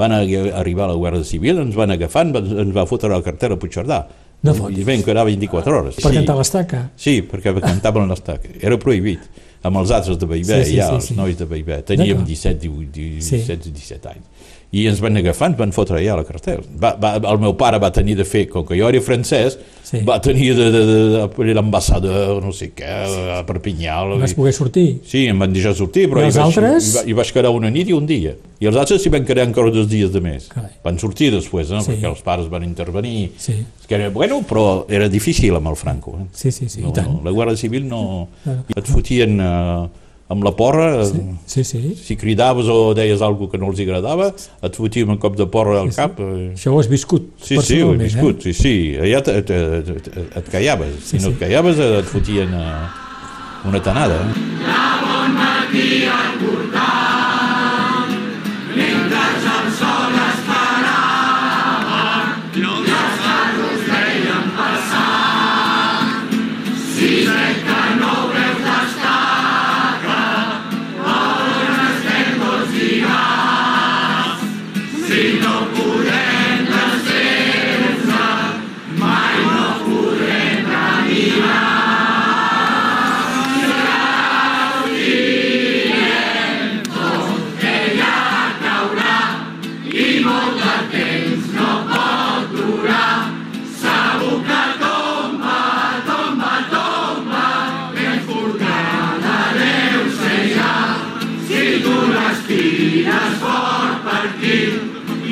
van 0.00 0.16
arribar 0.16 0.88
a 0.88 0.94
la 0.94 0.96
Guàrdia 0.96 1.28
Civil, 1.28 1.60
ens 1.60 1.76
van 1.76 1.92
agafar, 1.92 2.24
ens, 2.30 2.56
ens 2.64 2.72
va 2.74 2.88
fotre 2.88 3.12
la 3.12 3.20
cartera 3.26 3.60
a 3.60 3.60
Puigcerdà. 3.60 4.00
No 4.48 4.54
I 4.72 4.86
vam 4.88 5.02
quedar 5.04 5.26
24 5.28 5.76
hores. 5.76 6.00
Per 6.00 6.08
sí. 6.08 6.16
cantar 6.16 6.38
l'estaca? 6.38 6.78
Sí, 6.96 7.18
perquè 7.28 7.52
cantaven 7.60 8.08
l'estaca. 8.08 8.48
Era 8.64 8.80
prohibit 8.80 9.28
amb 9.62 9.80
els 9.82 9.90
altres 9.92 10.18
de 10.20 10.26
Baibé, 10.26 10.62
sí, 10.64 10.72
sí, 10.72 10.76
ja, 10.78 10.88
sí, 10.88 11.08
sí. 11.08 11.12
els 11.12 11.18
nois 11.18 11.36
de 11.36 11.48
Baibé. 11.48 11.82
Teníem 11.86 12.24
17, 12.24 12.60
18, 12.64 12.92
17, 13.20 13.68
sí. 13.68 13.74
17 13.80 14.12
anys 14.14 14.39
i 14.70 14.84
ens 14.86 15.00
van 15.02 15.18
agafar, 15.18 15.48
ens 15.50 15.58
van 15.58 15.72
fotre 15.74 15.98
allà 15.98 16.14
a 16.14 16.20
la 16.20 16.26
cartel. 16.26 16.60
Va, 16.78 16.92
va, 17.00 17.16
el 17.18 17.40
meu 17.42 17.56
pare 17.58 17.80
va 17.82 17.90
tenir 17.94 18.14
de 18.20 18.26
fer, 18.28 18.44
com 18.52 18.62
que 18.66 18.76
jo 18.78 18.86
era 18.86 19.00
francès, 19.02 19.56
sí. 19.82 20.02
va 20.06 20.20
tenir 20.22 20.52
de, 20.54 20.68
de, 20.70 20.82
de, 20.90 21.24
de 21.26 21.54
l'ambassador, 21.58 22.38
no 22.44 22.52
sé 22.54 22.70
què, 22.76 22.90
a 23.34 23.40
Perpinyà. 23.48 23.98
Vas 24.20 24.36
poder 24.38 24.52
sortir? 24.54 24.86
Sí, 25.10 25.24
em 25.30 25.42
van 25.42 25.50
deixar 25.56 25.74
sortir, 25.78 26.06
però 26.12 26.22
I 26.22 26.28
hi 26.28 26.30
vaig, 26.30 26.38
altres? 26.44 26.92
Hi, 27.00 27.10
hi 27.10 27.16
vaig 27.18 27.32
quedar 27.34 27.50
una 27.56 27.72
nit 27.74 27.90
i 27.90 27.96
un 27.96 28.06
dia. 28.06 28.36
I 28.62 28.68
els 28.70 28.78
altres 28.78 29.02
s'hi 29.02 29.10
van 29.10 29.26
quedar 29.26 29.48
encara 29.48 29.72
dos 29.74 29.88
dies 29.90 30.12
de 30.14 30.22
més. 30.22 30.46
Carai. 30.52 30.76
Van 30.84 31.00
sortir 31.02 31.32
després, 31.34 31.72
no? 31.74 31.80
Sí. 31.82 31.96
perquè 31.96 32.10
els 32.12 32.20
pares 32.22 32.50
van 32.52 32.66
intervenir. 32.66 33.30
Sí. 33.42 33.56
Que 33.88 33.98
era, 33.98 34.10
bueno, 34.14 34.42
però 34.46 34.84
era 34.92 35.08
difícil 35.10 35.56
amb 35.58 35.72
el 35.72 35.80
Franco. 35.80 36.14
Eh? 36.20 36.28
Sí, 36.36 36.52
sí, 36.54 36.68
sí, 36.70 36.84
no, 36.84 36.92
i 36.92 36.94
tant. 36.94 37.10
No, 37.10 37.24
la 37.26 37.34
Guàrdia 37.34 37.58
Civil 37.58 37.90
no... 37.90 38.28
Et 38.46 38.86
fotien... 38.86 39.40
Eh, 39.42 39.99
amb 40.30 40.44
la 40.46 40.52
porra, 40.54 41.04
sí, 41.04 41.20
sí, 41.46 41.64
sí. 41.64 41.80
si 41.98 42.16
cridaves 42.16 42.68
o 42.70 42.94
deies 42.94 43.22
alguna 43.26 43.50
que 43.50 43.58
no 43.58 43.70
els 43.72 43.82
agradava, 43.82 44.30
et 44.62 44.78
fotíem 44.78 45.10
un 45.10 45.18
cop 45.18 45.34
de 45.38 45.48
porra 45.50 45.80
al 45.82 45.90
sí, 45.90 45.98
cap. 45.98 46.20
Sí. 46.22 46.48
Això 46.54 46.74
ho 46.74 46.78
has 46.78 46.90
viscut 46.90 47.32
Sí, 47.42 47.58
sí, 47.58 47.80
ho 47.82 47.94
he 47.96 47.98
viscut, 48.04 48.46
eh? 48.46 48.54
sí, 48.54 48.54
sí. 48.54 48.74
Allà 49.00 49.24
et, 49.24 49.50
et, 49.50 49.94
et, 49.96 50.12
et 50.38 50.52
callaves. 50.52 50.94
Sí, 51.02 51.16
si 51.16 51.24
no 51.24 51.32
sí. 51.32 51.34
et 51.34 51.42
callaves 51.42 51.82
et 51.86 52.12
fotien 52.14 52.54
uh, 52.54 53.66
una 53.66 53.82
tanada. 53.82 54.22
Eh? 54.30 54.46
Ja 54.62 54.84
bon 55.02 55.59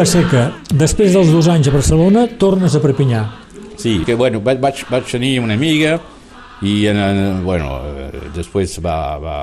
Vilaseca, 0.00 0.46
després 0.72 1.12
dels 1.12 1.28
dos 1.28 1.44
anys 1.52 1.66
a 1.68 1.72
Barcelona, 1.74 2.22
tornes 2.40 2.72
a 2.72 2.80
Perpinyà. 2.80 3.18
Sí, 3.76 3.98
que 4.06 4.14
bueno, 4.16 4.38
vaig, 4.40 4.62
vaig 4.88 5.04
tenir 5.04 5.34
una 5.44 5.52
amiga 5.58 5.98
i 6.64 6.86
en, 6.88 6.96
en, 6.96 7.18
bueno, 7.44 7.74
després 8.32 8.78
va, 8.80 8.94
va, 9.20 9.34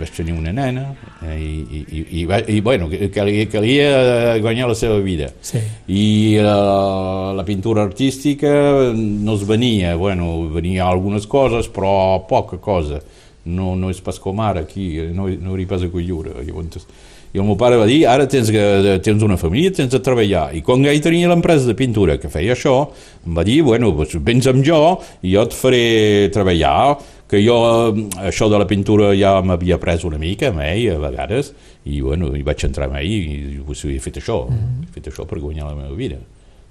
vaig 0.00 0.14
tenir 0.16 0.32
una 0.32 0.54
nena 0.56 0.86
eh, 1.26 1.36
i, 1.36 1.58
i, 1.76 2.00
i, 2.22 2.24
i 2.56 2.62
bueno, 2.64 2.88
calia, 3.12 3.44
calia 3.52 3.90
guanyar 4.40 4.70
la 4.72 4.78
seva 4.80 4.96
vida. 5.04 5.28
Sí. 5.44 5.60
I 5.92 6.06
la, 6.40 7.34
la 7.36 7.44
pintura 7.44 7.84
artística 7.84 8.48
no 8.96 9.36
es 9.36 9.44
venia, 9.44 9.92
bueno, 10.00 10.48
venia 10.56 10.88
algunes 10.88 11.28
coses, 11.28 11.68
però 11.68 12.24
poca 12.32 12.56
cosa. 12.56 13.04
No, 13.44 13.74
no 13.76 13.92
és 13.92 14.00
pas 14.00 14.16
com 14.24 14.40
ara 14.40 14.64
aquí, 14.64 14.94
no, 15.12 15.28
no 15.28 15.60
hi 15.60 15.68
pas 15.68 15.84
a 15.84 15.92
collura. 15.92 16.40
Llavors, 16.48 16.88
i 17.32 17.38
el 17.38 17.46
meu 17.46 17.54
pare 17.58 17.78
va 17.78 17.86
dir, 17.86 18.00
ara 18.10 18.26
tens, 18.30 18.50
que, 18.50 18.98
tens 19.06 19.22
una 19.22 19.36
família, 19.38 19.70
tens 19.74 19.92
de 19.92 20.00
treballar. 20.02 20.48
I 20.56 20.64
quan 20.66 20.82
ell 20.90 21.02
tenia 21.04 21.30
l'empresa 21.30 21.68
de 21.68 21.76
pintura 21.78 22.18
que 22.18 22.30
feia 22.32 22.56
això, 22.56 22.74
em 23.26 23.36
va 23.36 23.44
dir, 23.46 23.60
bueno, 23.66 23.92
doncs 23.94 24.18
vens 24.26 24.50
amb 24.50 24.64
jo 24.66 24.80
i 25.22 25.36
jo 25.36 25.44
et 25.46 25.54
faré 25.54 25.84
treballar, 26.34 26.98
que 27.30 27.38
jo 27.44 27.54
això 28.26 28.48
de 28.50 28.58
la 28.58 28.66
pintura 28.66 29.12
ja 29.14 29.36
m'havia 29.46 29.78
pres 29.78 30.02
una 30.08 30.18
mica 30.18 30.50
amb 30.50 30.64
ell 30.66 30.96
a 30.96 30.98
vegades, 31.04 31.52
i 31.86 32.00
bueno, 32.02 32.32
hi 32.34 32.42
vaig 32.46 32.66
entrar 32.66 32.90
amb 32.90 32.98
ell 32.98 33.14
i 33.14 33.62
pues, 33.62 33.84
he 33.86 34.00
fet 34.02 34.18
això, 34.18 34.42
mm 34.48 34.58
-hmm. 34.58 34.84
he 34.88 34.92
fet 34.98 35.12
això 35.12 35.26
per 35.26 35.38
guanyar 35.38 35.70
la 35.70 35.76
meva 35.76 35.94
vida. 35.94 36.18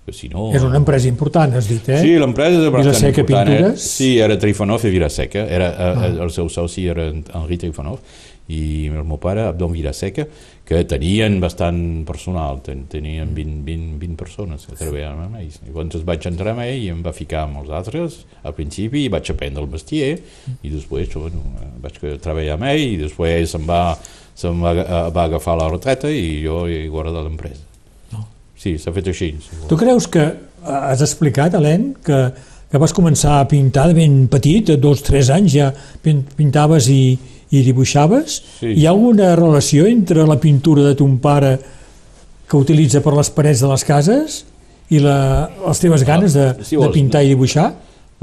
Que 0.06 0.13
si 0.13 0.28
no... 0.28 0.51
És 0.56 0.63
una 0.63 0.78
empresa 0.78 1.08
important, 1.08 1.54
has 1.54 1.68
dit, 1.68 1.88
eh? 1.89 2.01
Sí, 2.01 2.18
l'empresa 2.18 2.58
és 2.66 2.72
bastant 2.72 2.94
Vilaseca 2.96 3.22
important. 3.22 3.50
Pintures? 3.50 3.74
Eh? 3.74 3.88
Sí, 3.88 4.18
era 4.20 4.38
Trifonov 4.38 4.86
i 4.86 4.89
Vilaseca, 4.89 5.39
era, 5.39 5.68
ah. 5.78 6.08
el 6.24 6.32
seu 6.32 6.50
soci 6.50 6.88
era 6.88 7.06
Henri 7.12 7.58
Trifonov, 7.58 8.00
i 8.50 8.89
el 8.89 9.06
meu 9.06 9.20
pare, 9.22 9.44
Abdon 9.46 9.72
Vilaseca, 9.75 10.25
que 10.65 10.82
tenien 10.89 11.38
bastant 11.41 11.77
personal, 12.06 12.60
ten, 12.65 12.84
tenien 12.89 13.29
20, 13.34 13.62
20, 13.65 13.96
20 14.01 14.18
persones 14.18 14.65
que 14.65 14.77
treballaven 14.77 15.27
amb 15.27 15.39
ells. 15.41 15.60
Llavors 15.68 16.03
vaig 16.06 16.25
entrar 16.29 16.56
amb 16.56 16.65
ell 16.65 16.82
i 16.82 16.89
em 16.94 17.03
va 17.06 17.13
ficar 17.13 17.46
amb 17.46 17.62
els 17.62 17.72
altres 17.74 18.20
al 18.41 18.58
principi 18.58 19.06
i 19.06 19.13
vaig 19.13 19.29
aprendre 19.34 19.63
el 19.65 19.70
mestier 19.70 20.12
i 20.62 20.74
després 20.74 21.13
bueno, 21.15 21.46
vaig 21.82 22.01
treballar 22.22 22.58
amb 22.58 22.70
ell 22.70 22.84
i 22.84 23.00
després 23.01 23.53
se'm 23.53 23.70
va, 23.70 23.82
se'm 24.38 24.62
va, 24.65 24.75
va 25.13 25.25
agafar 25.29 25.58
la 25.62 25.70
retreta 25.70 26.10
i 26.10 26.39
jo 26.46 26.63
he 26.65 26.84
guardat 26.89 27.22
l'empresa. 27.22 27.65
No. 28.13 28.25
Sí, 28.58 28.77
s'ha 28.82 28.94
fet 28.94 29.13
així. 29.13 29.36
Tu 29.70 29.77
creus 29.77 30.10
que 30.10 30.29
has 30.65 31.01
explicat, 31.06 31.53
Helene, 31.58 31.96
que, 32.06 32.24
que 32.70 32.82
vas 32.82 32.94
començar 32.94 33.39
a 33.39 33.50
pintar 33.50 33.88
de 33.89 33.98
ben 33.98 34.24
petit, 34.29 34.74
a 34.74 34.82
dos, 34.82 35.06
tres 35.06 35.29
anys 35.34 35.53
ja 35.53 35.74
pintaves 36.06 36.89
i, 36.94 37.03
i 37.51 37.63
dibuixaves. 37.65 38.39
Sí. 38.60 38.74
Hi 38.77 38.86
ha 38.86 38.94
alguna 38.94 39.34
relació 39.39 39.88
entre 39.89 40.25
la 40.29 40.38
pintura 40.41 40.86
de 40.86 40.96
ton 40.98 41.18
pare 41.22 41.58
que 42.50 42.58
utilitza 42.58 43.01
per 43.06 43.13
les 43.18 43.29
parets 43.34 43.62
de 43.63 43.70
les 43.70 43.86
cases 43.86 44.44
i 44.89 45.01
la, 45.01 45.50
les 45.65 45.82
teves 45.82 46.06
ganes 46.06 46.34
de, 46.38 46.50
ah, 46.53 46.65
si 46.65 46.77
vols, 46.77 46.89
de 46.89 46.98
pintar 46.98 47.24
i 47.25 47.34
dibuixar? 47.34 47.72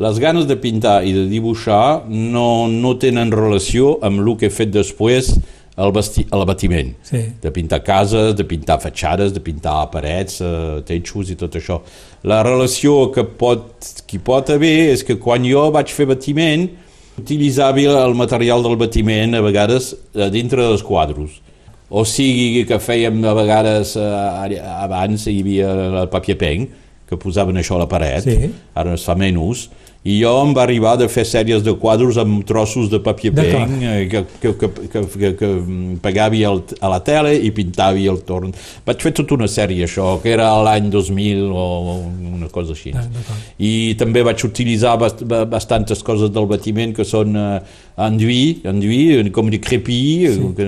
Les 0.03 0.19
ganes 0.21 0.49
de 0.49 0.57
pintar 0.61 0.99
i 1.07 1.15
de 1.15 1.27
dibuixar 1.31 2.05
no, 2.11 2.67
no 2.69 2.97
tenen 3.01 3.31
relació 3.33 3.97
amb 4.05 4.21
el 4.23 4.35
que 4.41 4.51
he 4.51 4.55
fet 4.55 4.75
després 4.75 5.31
al, 5.77 5.93
basti, 5.93 6.27
al 6.35 6.45
batiment. 6.49 6.91
Sí. 7.07 7.23
De 7.43 7.53
pintar 7.55 7.83
cases, 7.87 8.35
de 8.37 8.47
pintar 8.49 8.81
fatxades, 8.83 9.33
de 9.35 9.43
pintar 9.45 9.79
parets, 9.93 10.41
eh, 10.41 10.81
teixos 10.89 11.31
i 11.33 11.39
tot 11.39 11.59
això. 11.59 11.81
La 12.27 12.43
relació 12.47 13.13
que 13.15 13.25
pot, 13.25 13.93
que 14.09 14.21
pot 14.23 14.51
haver 14.51 14.91
és 14.95 15.05
que 15.07 15.19
quan 15.23 15.47
jo 15.47 15.69
vaig 15.75 15.93
fer 15.93 16.09
batiment, 16.11 16.67
utilitzava 17.19 17.85
el 18.05 18.15
material 18.19 18.63
del 18.65 18.77
batiment 18.81 19.37
a 19.37 19.43
vegades 19.45 19.95
a 20.15 20.31
dintre 20.33 20.63
dels 20.63 20.85
quadros. 20.85 21.41
O 21.89 22.03
sigui 22.05 22.65
que 22.67 22.81
fèiem 22.83 23.21
a 23.25 23.35
vegades 23.37 23.95
eh, 24.01 24.61
abans 24.83 25.29
hi 25.31 25.39
havia 25.41 25.71
el 26.03 26.09
papier 26.11 26.37
pen 26.39 26.67
que 27.07 27.19
posaven 27.21 27.61
això 27.61 27.77
a 27.77 27.85
la 27.85 27.91
paret. 27.91 28.27
Sí. 28.27 28.51
ara 28.75 28.97
es 28.99 29.05
fa 29.07 29.15
menys 29.15 29.69
i 30.07 30.21
jo 30.21 30.33
em 30.45 30.53
va 30.55 30.63
arribar 30.63 30.95
de 31.01 31.09
fer 31.11 31.25
sèries 31.27 31.65
de 31.67 31.75
quadros 31.83 32.19
amb 32.23 32.45
trossos 32.47 32.91
de 32.93 33.01
paper 33.03 33.33
pen 33.35 33.73
eh, 33.83 33.95
que, 34.11 34.23
que, 34.41 34.53
que, 34.61 34.69
que, 34.93 35.03
que, 35.17 35.31
que 35.41 35.49
pegava 36.03 36.39
el, 36.51 36.63
a 36.81 36.91
la 36.93 37.01
tele 37.03 37.35
i 37.43 37.51
pintava 37.55 37.99
el 37.99 38.21
torn. 38.29 38.53
Vaig 38.87 39.03
fer 39.03 39.13
tota 39.17 39.35
una 39.35 39.49
sèrie 39.51 39.89
això, 39.89 40.15
que 40.23 40.31
era 40.37 40.53
l'any 40.63 40.91
2000 40.93 41.43
o 41.51 41.67
una 42.37 42.51
cosa 42.53 42.77
així. 42.77 42.95
I 43.59 43.73
també 43.99 44.23
vaig 44.27 44.47
utilitzar 44.47 44.95
bast 45.01 45.25
bastantes 45.27 46.03
coses 46.07 46.31
del 46.31 46.47
batiment 46.51 46.95
que 46.95 47.07
són 47.07 47.35
eh, 47.41 47.59
enduit, 48.07 48.67
enduit, 48.69 49.31
com 49.33 49.49
de 49.51 49.59
crepí, 49.63 50.01
sí. 50.29 50.51
que, 50.57 50.67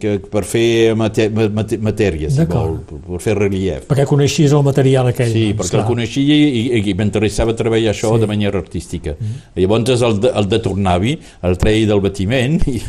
que, 0.00 0.14
per 0.32 0.42
fer 0.48 0.94
mater 0.96 1.28
matèria, 1.32 2.30
si 2.32 2.46
vol, 2.48 2.78
per 2.88 3.20
fer 3.22 3.36
relief. 3.36 3.86
Perquè 3.90 4.06
coneixies 4.08 4.54
el 4.56 4.64
material 4.64 5.10
aquell. 5.12 5.32
Sí, 5.34 5.44
doncs, 5.50 5.60
perquè 5.60 5.76
clar. 5.76 5.84
el 5.84 5.90
coneixia 5.90 6.38
i, 6.38 6.62
i, 6.62 6.82
i 6.88 6.96
m'interessava 6.96 7.54
treballar 7.58 7.92
això 7.92 8.14
sí. 8.14 8.22
de 8.24 8.30
manera 8.30 8.62
artística. 8.72 9.10
Mm 9.10 9.26
-hmm. 9.26 9.60
Llavors 9.60 10.02
el, 10.02 10.20
de, 10.20 10.28
el 10.34 10.48
de 10.48 10.58
Tornavi, 10.58 11.18
el 11.42 11.56
treia 11.56 11.86
del 11.86 12.00
batiment 12.00 12.60
i, 12.66 12.80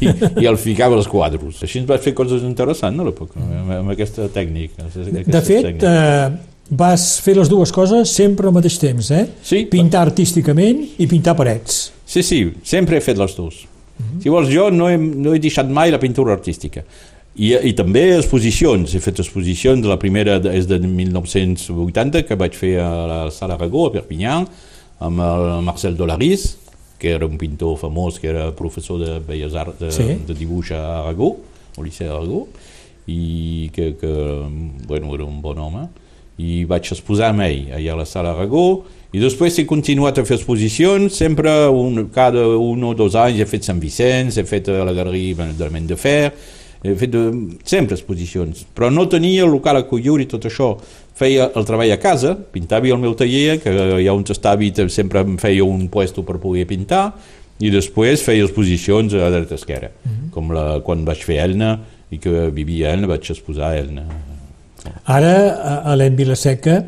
i 0.41 0.45
el 0.45 0.57
ficava 0.57 0.95
als 0.95 1.07
quadros. 1.07 1.61
Així 1.63 1.79
ens 1.79 1.89
va 1.89 1.97
fer 1.97 2.13
coses 2.13 2.41
interessants 2.41 2.99
a 2.99 3.03
l'època, 3.03 3.39
amb, 3.39 3.71
amb 3.71 3.89
aquesta 3.89 4.27
tècnica. 4.29 4.83
Aquesta 4.87 5.31
de 5.31 5.41
fet, 5.41 5.65
tècnica. 5.65 5.87
eh, 5.87 6.31
vas 6.69 7.19
fer 7.19 7.35
les 7.35 7.49
dues 7.49 7.71
coses 7.71 8.09
sempre 8.09 8.47
al 8.47 8.53
mateix 8.53 8.79
temps, 8.79 9.11
eh? 9.11 9.27
Sí. 9.43 9.65
Pintar 9.65 10.01
artísticament 10.07 10.87
i 10.97 11.07
pintar 11.07 11.35
parets. 11.35 11.91
Sí, 12.05 12.23
sí, 12.23 12.53
sempre 12.63 12.97
he 12.97 13.01
fet 13.01 13.17
les 13.17 13.35
dues. 13.35 13.55
Mm 13.63 14.05
-hmm. 14.05 14.21
Si 14.23 14.29
vols, 14.29 14.49
jo 14.49 14.69
no 14.71 14.89
he, 14.89 14.97
no 14.97 15.33
he 15.33 15.39
deixat 15.39 15.67
mai 15.69 15.91
la 15.91 15.99
pintura 15.99 16.33
artística. 16.33 16.83
I, 17.35 17.55
I 17.69 17.73
també 17.73 18.17
exposicions, 18.17 18.93
he 18.93 18.99
fet 18.99 19.19
exposicions, 19.19 19.85
la 19.85 19.97
primera 19.97 20.35
és 20.53 20.67
de 20.67 20.77
1980 20.79 22.27
que 22.27 22.35
vaig 22.35 22.53
fer 22.53 22.79
a 22.79 23.07
la 23.07 23.31
Sala 23.31 23.55
Aragó, 23.55 23.87
a 23.87 23.91
Perpinyà, 23.91 24.45
amb 24.99 25.23
el 25.23 25.63
Marcel 25.65 25.97
Dolaris, 25.97 26.57
que 26.99 27.11
era 27.15 27.25
un 27.25 27.37
pintor 27.37 27.77
famós, 27.81 28.19
que 28.19 28.29
era 28.31 28.51
professor 28.55 28.99
de 29.01 29.19
Belles 29.19 29.55
Arts, 29.55 29.79
de, 29.79 29.91
sí. 29.91 30.19
de 30.27 30.35
dibuix 30.37 30.71
a 30.71 30.83
Aragó, 31.01 31.35
al 31.77 31.87
Liceu 31.87 32.07
d'Aragó, 32.07 32.45
i 33.07 33.69
que, 33.73 33.95
que 33.99 34.13
bueno, 34.87 35.13
era 35.15 35.25
un 35.25 35.41
bon 35.41 35.59
home 35.59 35.87
i 36.41 36.63
vaig 36.65 36.87
exposar 36.95 37.29
amb 37.33 37.43
ell 37.45 37.73
allà 37.75 37.93
a 37.93 37.99
la 37.99 38.05
sala 38.09 38.31
Aragó 38.33 38.83
i 39.13 39.21
després 39.21 39.59
he 39.59 39.67
continuat 39.69 40.17
a 40.17 40.23
fer 40.25 40.39
exposicions 40.39 41.13
sempre 41.19 41.51
un, 41.69 42.07
cada 42.13 42.47
un 42.57 42.87
o 42.87 42.93
dos 42.97 43.17
anys 43.19 43.43
he 43.43 43.49
fet 43.49 43.67
Sant 43.67 43.81
Vicenç, 43.81 44.39
he 44.39 44.45
fet 44.47 44.71
la 44.73 44.95
Galeria 44.95 45.51
de 45.51 45.69
la 45.69 45.83
de 45.91 45.99
fet 46.83 47.15
eh, 47.15 47.29
sempre 47.63 47.95
exposicions. 47.95 48.65
Però 48.75 48.89
no 48.91 49.07
tenia 49.09 49.45
el 49.45 49.53
local 49.53 49.79
a 49.79 49.85
Collur 49.87 50.19
i 50.21 50.27
tot 50.29 50.49
això. 50.49 50.73
Feia 51.15 51.49
el 51.55 51.65
treball 51.67 51.93
a 51.93 51.99
casa 52.01 52.33
pintava 52.35 52.89
el 52.89 52.99
meu 52.99 53.13
taller 53.15 53.59
que 53.61 53.69
allà 53.69 54.15
on 54.15 54.25
estava 54.27 54.89
sempre 54.89 55.21
em 55.21 55.37
feia 55.37 55.63
un 55.63 55.87
puesto 55.87 56.23
per 56.25 56.39
poder 56.41 56.65
pintar 56.65 57.13
i 57.61 57.69
després 57.69 58.23
feia 58.25 58.43
exposicions 58.43 59.13
a 59.13 59.29
dreta 59.29 59.55
esquerra 59.55 59.91
mm 59.93 60.11
-hmm. 60.11 60.29
com 60.31 60.51
la, 60.51 60.81
quan 60.81 61.05
vaig 61.05 61.23
fer 61.23 61.37
Elna 61.43 61.79
i 62.09 62.17
que 62.17 62.49
vivia 62.49 62.89
a 62.89 62.93
Elna 62.93 63.07
vaig 63.07 63.29
exposar 63.29 63.71
a 63.71 63.77
Elna. 63.77 64.03
Ara, 65.05 65.91
Helene 65.93 66.15
Vilaseca 66.15 66.83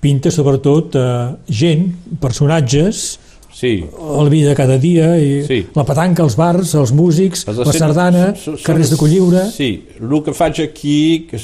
pinta 0.00 0.30
sobretot 0.30 0.94
eh, 0.94 1.34
gent, 1.48 1.94
personatges, 2.20 3.18
sí. 3.56 3.72
la 3.88 4.28
vida 4.28 4.50
de 4.52 4.58
cada 4.58 4.76
dia, 4.78 5.14
i 5.16 5.40
sí. 5.46 5.62
la 5.74 5.86
petanca, 5.88 6.26
els 6.26 6.36
bars, 6.36 6.74
els 6.76 6.92
músics, 6.92 7.46
la 7.48 7.72
sardana, 7.72 8.28
so, 8.36 8.58
carrers 8.64 8.92
de 8.92 9.00
Colliure... 9.00 9.46
Sí, 9.54 9.70
el 9.96 10.20
que 10.26 10.36
faig 10.36 10.60
aquí, 10.66 11.26
que 11.30 11.40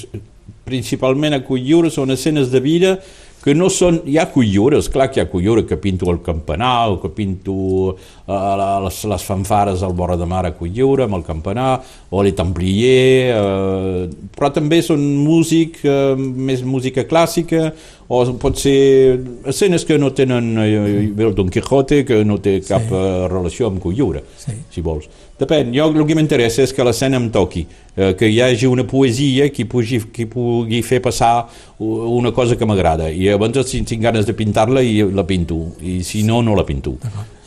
principalment 0.68 1.38
a 1.38 1.42
Colliure, 1.46 1.90
són 1.90 2.12
escenes 2.14 2.52
de 2.52 2.60
vida 2.62 2.96
que 3.42 3.54
no 3.58 3.68
són... 3.72 3.98
Hi 4.06 4.18
ha 4.22 4.28
collures, 4.30 4.88
clar 4.92 5.08
que 5.10 5.18
hi 5.18 5.24
ha 5.24 5.30
collures 5.30 5.66
que 5.66 5.78
pinto 5.82 6.10
el 6.12 6.20
campanar 6.22 6.92
o 6.92 6.98
que 7.02 7.10
pinto 7.14 7.54
eh, 7.96 8.36
les, 8.84 9.00
les 9.10 9.24
fanfares 9.26 9.82
al 9.82 9.96
vora 9.98 10.16
de 10.16 10.28
mar 10.30 10.44
a 10.46 10.52
Colliure 10.54 11.08
amb 11.08 11.18
el 11.18 11.24
campanar 11.26 11.72
o 12.10 12.22
les 12.22 12.36
Templier, 12.38 13.34
eh, 13.34 14.28
però 14.36 14.52
també 14.54 14.78
són 14.86 15.02
músic, 15.24 15.82
eh, 15.82 16.14
més 16.16 16.62
música 16.62 17.06
clàssica 17.08 17.72
o 18.12 18.20
pot 18.36 18.58
ser 18.60 19.20
escenes 19.48 19.86
que 19.88 19.96
no 19.98 20.10
tenen 20.12 20.52
eh, 20.60 21.12
el 21.16 21.34
Don 21.34 21.48
Quijote 21.48 22.02
que 22.04 22.22
no 22.28 22.36
té 22.44 22.58
cap 22.60 22.84
sí. 22.84 22.94
eh, 22.98 23.28
relació 23.32 23.70
amb 23.70 23.80
Colliure, 23.80 24.20
sí. 24.36 24.52
si 24.70 24.84
vols. 24.84 25.08
Depèn, 25.40 25.72
jo 25.74 25.88
el 25.88 26.04
que 26.06 26.16
m'interessa 26.18 26.62
és 26.66 26.74
que 26.76 26.84
l'escena 26.84 27.16
em 27.18 27.30
toqui, 27.32 27.64
eh, 27.96 28.12
que 28.18 28.28
hi 28.28 28.42
hagi 28.44 28.68
una 28.68 28.84
poesia 28.88 29.48
que 29.54 29.64
pugui, 29.64 30.02
que 30.12 30.28
pugui 30.30 30.82
fer 30.84 31.00
passar 31.02 31.48
una 31.80 32.34
cosa 32.36 32.58
que 32.60 32.68
m'agrada. 32.68 33.08
I 33.08 33.32
abans 33.32 33.64
si 33.66 33.80
tinc 33.88 34.04
ganes 34.04 34.28
de 34.28 34.36
pintar-la 34.36 34.84
i 34.84 35.00
la 35.08 35.24
pinto. 35.26 35.62
I 35.80 36.02
si 36.04 36.22
no, 36.22 36.42
no 36.44 36.54
la 36.58 36.66
pinto. 36.68 36.98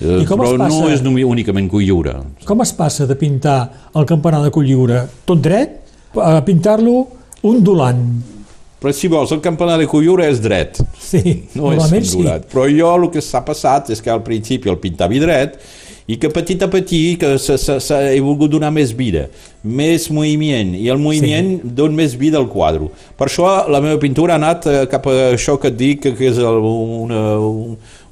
Eh, 0.01 0.25
però 0.25 0.55
passa, 0.57 0.67
no 0.67 0.89
és 0.91 1.05
únicament 1.05 1.69
Colliure 1.72 2.17
com 2.43 2.60
es 2.65 2.74
passa 2.75 3.05
de 3.07 3.15
pintar 3.15 3.89
el 3.95 4.05
campanar 4.10 4.41
de 4.43 4.51
Colliure 4.51 5.05
tot 5.27 5.39
dret? 5.39 5.81
A 6.15 6.39
pintar-lo 6.48 7.05
ondulant 7.43 8.35
però 8.82 8.94
si 8.94 9.10
vols, 9.12 9.32
el 9.32 9.41
campanar 9.44 9.79
de 9.82 9.88
Colliure 9.89 10.27
és 10.29 10.41
dret 10.44 10.82
sí, 11.00 11.22
no 11.55 11.74
és 11.74 11.88
ondulat 11.88 12.46
sí. 12.46 12.51
però 12.53 12.67
jo 12.70 12.91
el 13.00 13.10
que 13.13 13.24
s'ha 13.24 13.44
passat 13.48 13.94
és 13.96 14.03
que 14.03 14.13
al 14.13 14.24
principi 14.25 14.72
el 14.72 14.82
pintava 14.84 15.20
dret 15.22 15.60
i 16.05 16.20
que 16.22 16.29
petit 16.29 16.62
a 16.62 16.67
petit 16.70 17.17
que 17.17 17.32
se, 17.41 17.58
se, 17.58 17.79
se, 17.81 17.98
he 18.14 18.20
volgut 18.22 18.51
donar 18.53 18.70
més 18.74 18.92
vida, 18.94 19.25
més 19.64 20.05
moviment, 20.14 20.75
i 20.77 20.85
el 20.94 21.01
moviment 21.01 21.55
sí. 21.55 21.72
dona 21.79 21.98
més 21.98 22.14
vida 22.20 22.38
al 22.38 22.46
quadre. 22.51 22.92
Per 23.18 23.25
això 23.25 23.48
la 23.74 23.81
meva 23.81 23.98
pintura 24.01 24.35
ha 24.35 24.38
anat 24.38 24.68
eh, 24.70 24.83
cap 24.92 25.09
a 25.09 25.16
això 25.31 25.57
que 25.57 25.72
et 25.74 25.79
dic, 25.79 26.05
que 26.05 26.29
és 26.29 26.38
el, 26.38 26.61
una, 27.07 27.24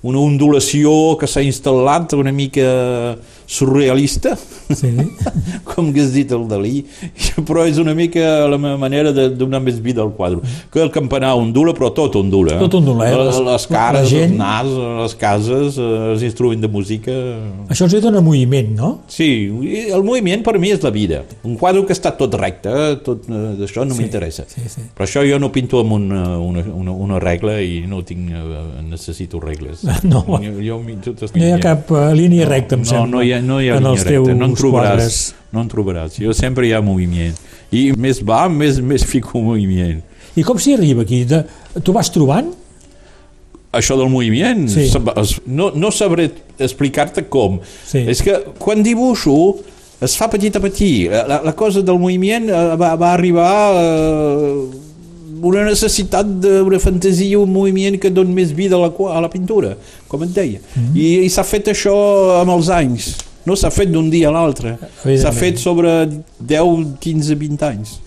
una 0.01 0.23
ondulació 0.23 1.13
que 1.21 1.29
s'ha 1.29 1.45
instal·lat 1.45 2.17
una 2.17 2.33
mica 2.33 2.65
surrealista, 3.53 4.33
sí. 4.73 4.89
com 5.69 5.91
que 5.93 6.01
has 6.01 6.13
dit 6.15 6.31
el 6.33 6.47
Dalí, 6.49 6.81
però 7.47 7.67
és 7.69 7.77
una 7.81 7.93
mica 7.97 8.47
la 8.49 8.57
meva 8.57 8.79
manera 8.81 9.13
de 9.13 9.27
donar 9.29 9.61
més 9.63 9.79
vida 9.83 10.01
al 10.01 10.13
quadre. 10.17 10.41
Que 10.73 10.81
el 10.83 10.91
campanar 10.93 11.35
ondula, 11.37 11.75
però 11.77 11.91
tot 11.93 12.17
ondula. 12.19 12.57
Tot 12.61 12.79
ondula, 12.79 13.09
eh? 13.09 13.17
Les, 13.19 13.39
les 13.45 13.67
cares, 13.69 14.09
gent... 14.09 14.33
els 14.33 14.39
nas, 14.39 14.71
les 15.03 15.17
cases, 15.21 15.77
eh, 15.77 15.91
els 16.13 16.25
instruments 16.25 16.65
de 16.65 16.71
música... 16.71 17.17
Això 17.69 17.87
els 17.87 17.97
dona 18.03 18.23
moviment, 18.25 18.73
no? 18.77 18.91
Sí, 19.11 19.29
el 19.83 20.05
moviment 20.05 20.45
per 20.45 20.57
mi 20.61 20.73
és 20.73 20.81
la 20.83 20.93
vida. 20.93 21.21
Un 21.45 21.57
quadre 21.59 21.85
que 21.87 21.95
està 21.95 22.15
tot 22.17 22.33
recte, 22.39 22.73
tot 23.05 23.29
eh, 23.29 23.43
d'això 23.59 23.85
no 23.85 23.93
sí, 23.93 24.01
m'interessa. 24.01 24.47
Sí, 24.49 24.65
sí. 24.71 24.87
Per 24.97 25.05
això 25.05 25.21
jo 25.27 25.37
no 25.41 25.51
pinto 25.53 25.83
amb 25.83 25.97
una, 25.99 26.23
una, 26.41 26.65
una, 26.73 26.97
una 27.05 27.21
regla 27.21 27.59
i 27.61 27.83
no 27.89 28.01
tinc, 28.07 28.33
necessito 28.89 29.41
regles. 29.43 29.85
No, 30.03 30.19
jo, 30.41 30.51
jo, 30.59 30.77
no 30.83 31.45
hi 31.45 31.51
ha 31.53 31.59
cap 31.63 31.89
línia 32.13 32.45
recta, 32.45 32.75
em 32.75 32.81
no, 32.83 32.89
sembla. 32.89 33.09
No, 33.13 33.21
hi 33.23 33.31
ha, 33.33 33.39
no 33.45 33.59
hi 33.61 33.69
ha 33.69 33.77
en 33.77 33.87
línia 33.87 34.07
recta, 34.07 34.35
no 34.39 34.49
en 34.49 34.55
trobaràs. 34.57 34.89
Quadres. 34.89 35.19
No 35.53 35.63
en 35.63 35.69
trobaràs. 35.71 36.17
Jo 36.21 36.33
sempre 36.37 36.67
hi 36.67 36.73
ha 36.73 36.81
moviment. 36.83 37.37
I 37.73 37.91
més 37.97 38.21
va, 38.25 38.45
més, 38.49 38.79
més 38.81 39.05
fico 39.07 39.41
moviment. 39.41 40.01
I 40.37 40.45
com 40.45 40.59
s'hi 40.61 40.77
arriba 40.77 41.05
aquí? 41.05 41.23
De, 41.29 41.43
tu 41.85 41.93
vas 41.95 42.09
trobant? 42.13 42.51
Això 43.73 43.97
del 43.97 44.09
moviment? 44.13 44.67
Sí. 44.69 44.87
No, 45.49 45.71
no 45.73 45.91
sabré 45.93 46.29
explicar-te 46.61 47.25
com. 47.33 47.59
Sí. 47.89 48.03
És 48.09 48.21
que 48.25 48.37
quan 48.61 48.85
dibuixo 48.85 49.37
es 50.03 50.17
fa 50.19 50.29
petit 50.29 50.55
a 50.57 50.61
petit. 50.61 51.09
La, 51.09 51.41
la 51.45 51.53
cosa 51.57 51.81
del 51.85 51.99
moviment 52.01 52.49
eh, 52.49 52.63
va, 52.79 52.95
va 52.99 53.13
arribar... 53.17 53.51
Eh, 53.81 54.81
una 55.43 55.65
necessitat 55.67 56.27
d'una 56.43 56.79
fantasia, 56.79 57.35
un 57.39 57.51
moviment 57.51 57.97
que 57.99 58.11
doni 58.13 58.31
més 58.31 58.53
vida 58.55 58.77
a 58.77 58.85
la, 58.85 58.89
a 59.11 59.19
la 59.25 59.29
pintura, 59.31 59.73
com 60.07 60.23
et 60.23 60.31
deia. 60.31 60.59
Mm 60.59 60.83
-hmm. 60.83 60.97
I, 60.97 61.25
i 61.25 61.29
s'ha 61.29 61.43
fet 61.43 61.67
això 61.67 61.95
amb 62.39 62.51
els 62.51 62.69
anys. 62.69 63.15
No 63.45 63.57
s'ha 63.59 63.71
fet 63.73 63.91
d'un 63.91 64.09
dia 64.11 64.29
a 64.29 64.33
l'altre. 64.35 64.77
S'ha 65.03 65.33
fet 65.35 65.59
sobre 65.59 66.05
10, 66.39 66.97
15, 67.03 67.35
20 67.39 67.67
anys. 67.67 67.97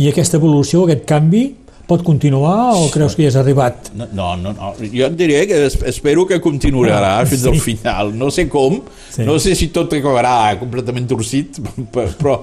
I 0.00 0.08
aquesta 0.12 0.38
evolució, 0.40 0.84
aquest 0.86 1.04
canvi, 1.08 1.46
pot 1.88 2.02
continuar 2.06 2.72
o 2.78 2.88
creus 2.92 3.16
que 3.16 3.26
ja 3.26 3.32
has 3.32 3.38
arribat? 3.40 3.90
No, 3.98 4.06
no, 4.36 4.52
no, 4.54 4.72
jo 4.80 5.06
et 5.08 5.16
diré 5.18 5.44
que 5.50 5.64
espero 5.90 6.24
que 6.28 6.38
continuarà 6.40 7.18
ah, 7.18 7.24
fins 7.28 7.44
sí. 7.44 7.50
al 7.50 7.60
final. 7.60 8.12
No 8.16 8.30
sé 8.32 8.46
com, 8.52 8.80
sí. 9.10 9.24
no 9.28 9.38
sé 9.42 9.56
si 9.58 9.72
tot 9.74 9.92
acabarà 9.98 10.54
completament 10.60 11.08
torcit, 11.10 11.60
però 12.20 12.38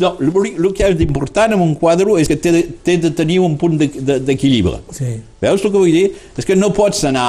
no, 0.00 0.14
el 0.24 0.72
que 0.76 0.88
és 0.88 1.02
important 1.04 1.52
en 1.52 1.60
un 1.60 1.74
quadre 1.76 2.16
és 2.20 2.28
que 2.28 2.38
té 2.40 2.52
de, 2.54 2.62
té 2.84 2.96
de 3.00 3.12
tenir 3.16 3.38
un 3.44 3.56
punt 3.60 3.76
d'equilibri. 3.76 4.78
De, 4.88 4.96
sí. 4.96 5.12
Veus 5.44 5.60
el 5.64 5.68
que 5.68 5.76
vull 5.76 5.92
dir? 5.92 6.06
És 6.40 6.48
que 6.48 6.56
no 6.56 6.72
pots 6.76 7.04
anar 7.08 7.28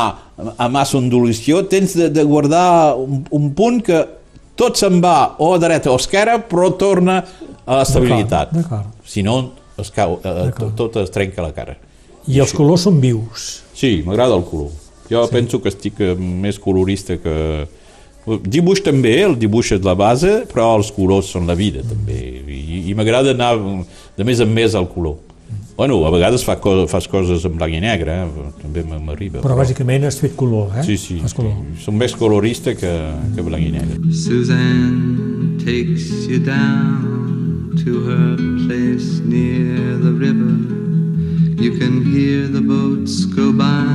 a 0.56 0.70
massa 0.72 0.98
ondulació, 1.00 1.66
tens 1.72 1.98
de, 2.00 2.08
de 2.12 2.24
guardar 2.28 2.96
un, 3.00 3.26
un 3.36 3.52
punt 3.58 3.82
que 3.86 4.00
tot 4.62 4.78
se'n 4.78 5.02
va 5.02 5.16
o 5.42 5.52
a 5.56 5.60
dreta 5.62 5.90
o 5.92 5.98
a 5.98 6.02
esquerra, 6.02 6.38
però 6.46 6.70
torna 6.78 7.22
a 7.66 7.82
l'estabilitat. 7.82 8.54
Si 9.08 9.26
no, 9.26 9.40
es 9.82 9.90
cau, 9.96 10.20
eh, 10.22 10.52
tot, 10.58 10.76
tot 10.78 11.02
es 11.02 11.12
trenca 11.14 11.44
la 11.46 11.54
cara. 11.56 11.78
I 12.30 12.42
els 12.44 12.54
colors 12.54 12.86
són 12.86 13.02
vius. 13.02 13.52
Sí, 13.74 14.02
m'agrada 14.06 14.38
el 14.38 14.46
color. 14.46 14.70
Jo 15.10 15.26
sí. 15.26 15.34
penso 15.34 15.60
que 15.62 15.72
estic 15.74 16.02
eh, 16.02 16.16
més 16.16 16.60
colorista 16.62 17.18
que... 17.22 17.38
Dibuix 18.22 18.84
també, 18.86 19.16
el 19.26 19.34
dibuix 19.42 19.72
és 19.74 19.82
la 19.82 19.96
base, 19.98 20.44
però 20.52 20.68
els 20.78 20.92
colors 20.94 21.32
són 21.34 21.48
la 21.50 21.56
vida 21.58 21.82
també. 21.82 22.20
I, 22.46 22.84
i 22.92 22.94
m'agrada 22.94 23.34
anar 23.34 23.56
de 23.58 24.28
més 24.28 24.44
en 24.46 24.52
més 24.54 24.78
al 24.78 24.86
color. 24.92 25.18
Bueno, 25.82 26.06
a 26.06 26.12
vegades 26.14 26.44
fa 26.46 26.60
co 26.62 26.86
fas 26.86 27.08
coses 27.10 27.42
en 27.48 27.56
blanc 27.58 27.74
i 27.74 27.80
negre, 27.82 28.14
eh? 28.14 28.50
també 28.62 28.84
m'arriba. 28.86 29.40
Però, 29.40 29.48
però 29.48 29.56
bàsicament 29.64 30.04
has 30.06 30.20
fet 30.22 30.36
color, 30.38 30.76
eh? 30.78 30.84
Sí, 30.86 30.94
sí. 31.02 31.18
Fas 31.24 31.34
color. 31.34 31.56
Som 31.82 31.98
més 31.98 32.14
colorista 32.14 32.76
que, 32.78 32.92
que 33.34 33.42
blanc 33.42 33.66
i 33.66 33.72
negre. 33.74 33.98
Suzanne 34.14 35.58
takes 35.66 36.06
you 36.30 36.38
down 36.46 37.74
to 37.82 38.06
her 38.06 38.38
place 38.68 39.26
near 39.26 39.98
the 40.06 40.14
river 40.22 40.54
You 41.58 41.74
can 41.80 42.06
hear 42.06 42.46
the 42.46 42.62
boats 42.62 43.26
go 43.26 43.52
by 43.52 43.90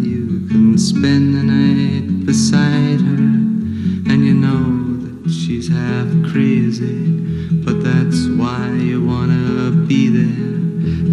You 0.00 0.48
can 0.48 0.78
spend 0.78 1.34
the 1.36 1.44
night 1.44 2.24
beside 2.24 3.04
her 3.04 3.20
And 4.08 4.24
you 4.24 4.32
know 4.32 4.79
she's 5.32 5.68
half 5.68 6.08
crazy 6.30 6.98
But 7.64 7.82
that's 7.82 8.26
why 8.28 8.70
you 8.72 9.04
wanna 9.04 9.70
be 9.86 10.08
there 10.08 10.50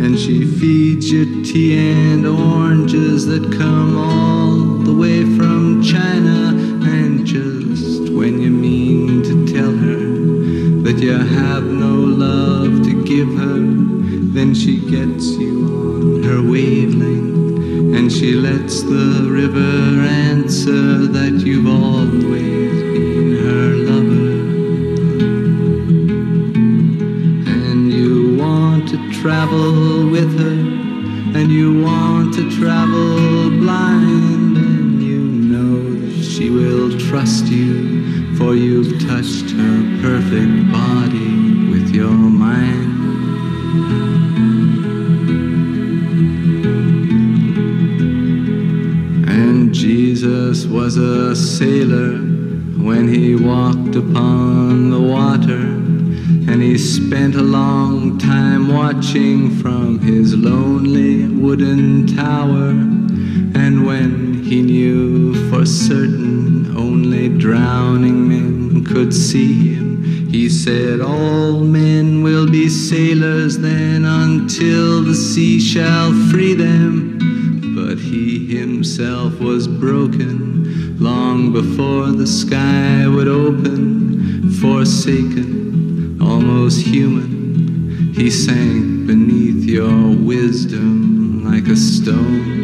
And 0.06 0.18
she 0.18 0.46
feeds 0.46 1.12
you 1.12 1.44
tea 1.44 1.78
and 1.78 2.26
oranges 2.26 3.26
that 3.26 3.52
come 3.58 3.98
all 3.98 4.56
the 4.84 4.94
way 4.94 5.24
from 5.36 5.82
China. 5.82 6.54
And 6.88 7.26
just 7.26 8.12
when 8.14 8.40
you 8.40 8.52
mean 8.52 9.24
to 9.24 9.48
tell 9.54 9.72
her 9.72 10.84
that 10.84 11.00
you 11.02 11.14
have 11.14 11.64
no 11.64 11.96
love 11.96 12.84
to 12.86 13.04
give 13.04 13.28
her, 13.36 13.60
then 14.36 14.54
she 14.54 14.80
gets 14.90 15.26
you 15.32 15.66
on 15.66 16.24
her 16.24 16.42
wavelength. 16.42 17.96
And 17.98 18.12
she 18.12 18.34
lets 18.34 18.84
the 18.84 19.28
river 19.30 20.02
answer 20.08 21.08
that 21.08 21.44
you've 21.46 21.68
always 21.68 22.77
to 32.38 32.52
travel 32.52 33.50
blind, 33.50 34.58
and 34.58 35.02
you 35.02 35.18
know 35.18 35.82
that 35.96 36.24
she 36.24 36.52
will 36.52 36.96
trust 37.00 37.46
you, 37.46 38.36
for 38.36 38.54
you've 38.54 39.02
touched 39.08 39.50
her 39.50 40.00
perfect 40.04 40.72
body 40.72 41.72
with 41.72 41.90
your 41.96 42.12
mind. 42.12 42.94
And 49.28 49.74
Jesus 49.74 50.68
was 50.68 50.98
a 50.98 51.36
sailor 51.36 52.20
when 52.88 53.08
he 53.08 53.34
walked 53.34 53.96
upon 53.96 54.92
the 54.92 55.02
water 55.02 55.87
and 56.58 56.66
he 56.66 56.80
spent 56.80 57.36
a 57.36 57.44
long 57.44 58.18
time 58.18 58.74
watching 58.74 59.60
from 59.60 60.00
his 60.00 60.36
lonely 60.36 61.28
wooden 61.28 62.08
tower. 62.08 62.70
And 62.70 63.86
when 63.86 64.44
he 64.44 64.64
knew 64.64 65.36
for 65.52 65.68
certain 65.68 66.76
only 66.76 67.30
drowning 67.30 68.28
men 68.28 68.84
could 68.84 69.14
see 69.14 69.76
him, 69.76 70.30
he 70.32 70.50
said, 70.50 71.00
All 71.00 71.60
men 71.60 72.24
will 72.24 72.50
be 72.50 72.70
sailors 72.70 73.60
then 73.60 74.04
until 74.04 75.04
the 75.04 75.14
sea 75.14 75.60
shall 75.60 76.12
free 76.32 76.56
them. 76.56 77.76
But 77.76 78.00
he 78.00 78.48
himself 78.48 79.40
was 79.40 79.68
broken 79.68 80.98
long 80.98 81.54
before 81.54 82.08
the 82.08 82.26
sky 82.26 83.08
would 83.08 83.28
open, 83.28 84.50
forsaken, 84.60 85.68
almost 86.28 86.86
human. 86.86 88.14
He 88.14 88.30
sank 88.30 89.08
beneath 89.08 89.64
your 89.64 90.16
wisdom 90.16 91.46
like 91.46 91.68
a 91.68 91.76
stone. 91.76 92.56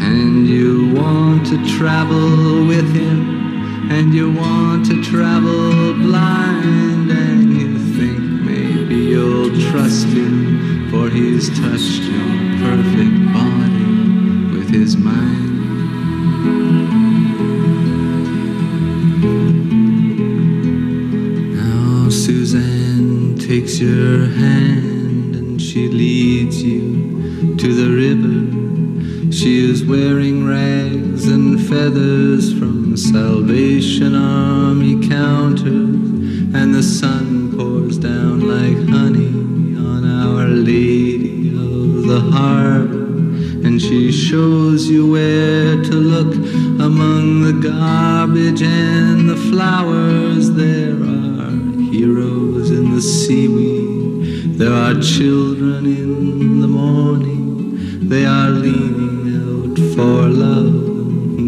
And 0.00 0.48
you 0.48 0.92
want 0.94 1.46
to 1.46 1.78
travel 1.78 2.66
with 2.66 2.92
him, 2.92 3.90
and 3.90 4.12
you 4.12 4.32
want 4.32 4.86
to 4.86 5.02
travel 5.04 5.94
blind, 5.94 7.10
and 7.10 7.52
you 7.60 7.78
think 7.96 8.18
maybe 8.18 8.96
you'll 8.96 9.50
trust 9.70 10.08
him, 10.08 10.90
for 10.90 11.08
he's 11.08 11.48
touched 11.60 12.02
your 12.02 12.30
perfect 12.66 13.16
body 13.32 14.56
with 14.56 14.68
his 14.70 14.96
mind. 14.96 15.55
Takes 23.46 23.78
your 23.78 24.26
hand 24.26 25.36
and 25.36 25.62
she 25.62 25.86
leads 25.86 26.60
you 26.64 27.56
to 27.56 27.74
the 27.74 27.88
river. 28.04 29.32
She 29.32 29.70
is 29.70 29.84
wearing 29.84 30.48
rags 30.48 31.28
and 31.28 31.60
feathers 31.68 32.52
from 32.58 32.96
Salvation 32.96 34.16
Army 34.16 35.06
counters, 35.06 35.94
and 36.56 36.74
the 36.74 36.82
sun 36.82 37.56
pours 37.56 37.98
down 37.98 38.40
like 38.40 38.78
honey 38.88 39.76
on 39.76 40.04
Our 40.04 40.48
Lady 40.48 41.50
of 41.50 42.02
the 42.08 42.20
Harbor. 42.20 43.06
And 43.64 43.80
she 43.80 44.10
shows 44.10 44.88
you 44.88 45.08
where 45.08 45.80
to 45.84 45.94
look 45.94 46.34
among 46.34 47.42
the 47.42 47.68
garbage 47.68 48.62
and 48.62 49.28
the 49.28 49.36
flowers. 49.36 50.50
There 50.50 50.94
are 50.94 51.50
heroes 51.92 52.35
in 52.70 52.94
the 52.94 53.00
seaweed, 53.00 54.58
there 54.58 54.72
are 54.72 54.94
children 55.00 55.86
in 55.86 56.60
the 56.60 56.68
morning. 56.68 58.08
They 58.08 58.24
are 58.24 58.50
leaning 58.50 59.18
out 59.42 59.76
for 59.94 60.28
love. 60.28 60.74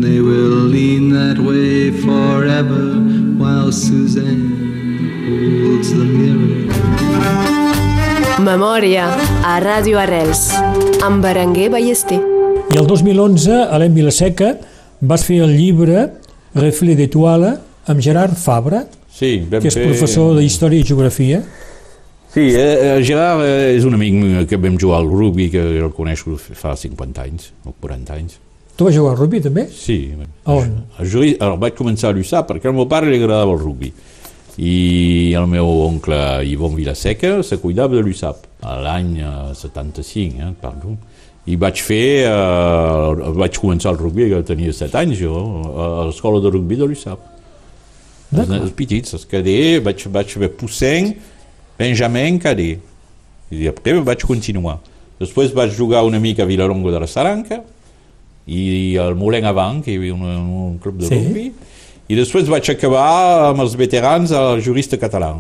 They 0.03 0.21
will 0.21 0.69
lean 0.75 1.11
that 1.11 1.39
way 1.39 1.91
forever 1.91 2.85
while 3.41 3.73
Suzanne 3.73 4.47
holds 5.27 5.91
the 5.93 6.05
mirror. 6.05 6.69
Memòria 8.39 9.09
a 9.45 9.59
Ràdio 9.61 9.99
Arrels 9.99 10.53
amb 11.03 11.23
Berenguer 11.25 11.69
Ballester. 11.71 12.21
I 12.71 12.79
el 12.79 12.87
2011, 12.87 13.65
Alain 13.73 13.95
Vilaseca, 13.95 14.55
vas 15.01 15.25
fer 15.25 15.43
el 15.45 15.57
llibre 15.57 16.09
Reflet 16.55 16.97
d'étoile 16.99 17.57
amb 17.89 18.01
Gerard 18.05 18.37
Fabra, 18.37 18.85
Sí, 19.19 19.33
vam 19.51 19.65
que 19.65 19.73
és 19.73 19.79
fer... 19.79 19.89
professor 19.91 20.37
de 20.39 20.45
Història 20.47 20.81
i 20.81 20.87
Geografia. 20.87 21.43
Sí, 22.31 22.45
eh, 22.53 22.59
eh, 22.61 22.99
Gerard 23.03 23.43
eh, 23.43 23.73
és 23.75 23.87
un 23.89 23.97
amic 23.97 24.47
que 24.51 24.59
vam 24.63 24.77
jugar 24.79 25.01
al 25.03 25.09
rugby, 25.11 25.49
que 25.51 25.65
el 25.81 25.91
coneixo 25.97 26.37
fa 26.39 26.77
50 26.79 27.25
anys, 27.25 27.51
o 27.67 27.75
40 27.75 28.15
anys. 28.15 28.39
Tu 28.79 28.87
vas 28.87 28.95
jugar 28.95 29.17
al 29.17 29.19
rugby 29.19 29.41
també? 29.43 29.65
Sí. 29.75 30.13
A 30.45 30.55
on? 30.55 30.77
Juri, 31.03 31.33
el 31.43 31.57
vaig 31.59 31.75
començar 31.75 32.13
a 32.13 32.15
lluçar 32.15 32.45
perquè 32.47 32.71
al 32.71 32.77
meu 32.77 32.87
pare 32.87 33.11
li 33.11 33.19
agradava 33.19 33.57
el 33.57 33.59
rugby. 33.65 33.91
I 34.59 35.35
el 35.39 35.49
meu 35.51 35.67
oncle 35.87 36.19
Yvon 36.47 36.77
Vilaseca 36.77 37.41
se 37.47 37.59
cuidava 37.63 37.99
de 37.99 38.03
l'USAP 38.07 38.47
l'any 38.63 39.19
eh, 39.23 39.55
75, 39.55 40.39
eh, 40.39 40.53
parlo. 40.61 40.97
I 41.49 41.57
vaig 41.57 41.81
fer, 41.81 42.29
eh, 42.29 43.33
vaig 43.39 43.59
començar 43.59 43.95
el 43.95 43.99
rugby, 43.99 44.29
que 44.31 44.43
tenia 44.47 44.75
7 44.75 44.99
anys 45.01 45.19
jo, 45.23 45.35
a 45.75 46.07
l'escola 46.11 46.43
de 46.45 46.53
rugby 46.53 46.79
de 46.79 46.87
l'USAP. 46.87 47.38
Els 48.33 48.49
nens 48.51 48.73
petits, 48.77 49.15
els 49.17 49.25
cadets, 49.25 49.83
vaig, 49.85 50.03
vaig 50.13 50.35
fer 50.37 50.51
Poussin, 50.59 51.15
Benjamin, 51.79 52.39
cadet. 52.43 52.81
I 53.51 53.63
després 53.71 54.03
vaig 54.05 54.25
continuar. 54.29 54.79
Després 55.19 55.55
vaig 55.57 55.73
jugar 55.73 56.05
una 56.05 56.21
mica 56.21 56.43
a 56.45 56.47
Vilaronga 56.47 56.93
de 56.93 57.01
la 57.01 57.07
Saranca 57.09 57.63
i 58.47 58.97
al 59.01 59.15
Moulin 59.17 59.45
Avant, 59.49 59.81
que 59.85 59.93
hi 59.93 59.97
havia 60.01 60.15
un, 60.15 60.23
un 60.25 60.79
club 60.79 60.99
de 61.01 61.09
Sí. 61.09 61.15
rugby, 61.15 61.53
i 62.09 62.15
després 62.17 62.49
vaig 62.49 62.69
acabar 62.71 63.49
amb 63.51 63.61
els 63.65 63.75
veterans 63.77 64.31
al 64.33 64.61
jurista 64.65 64.97
català. 65.01 65.35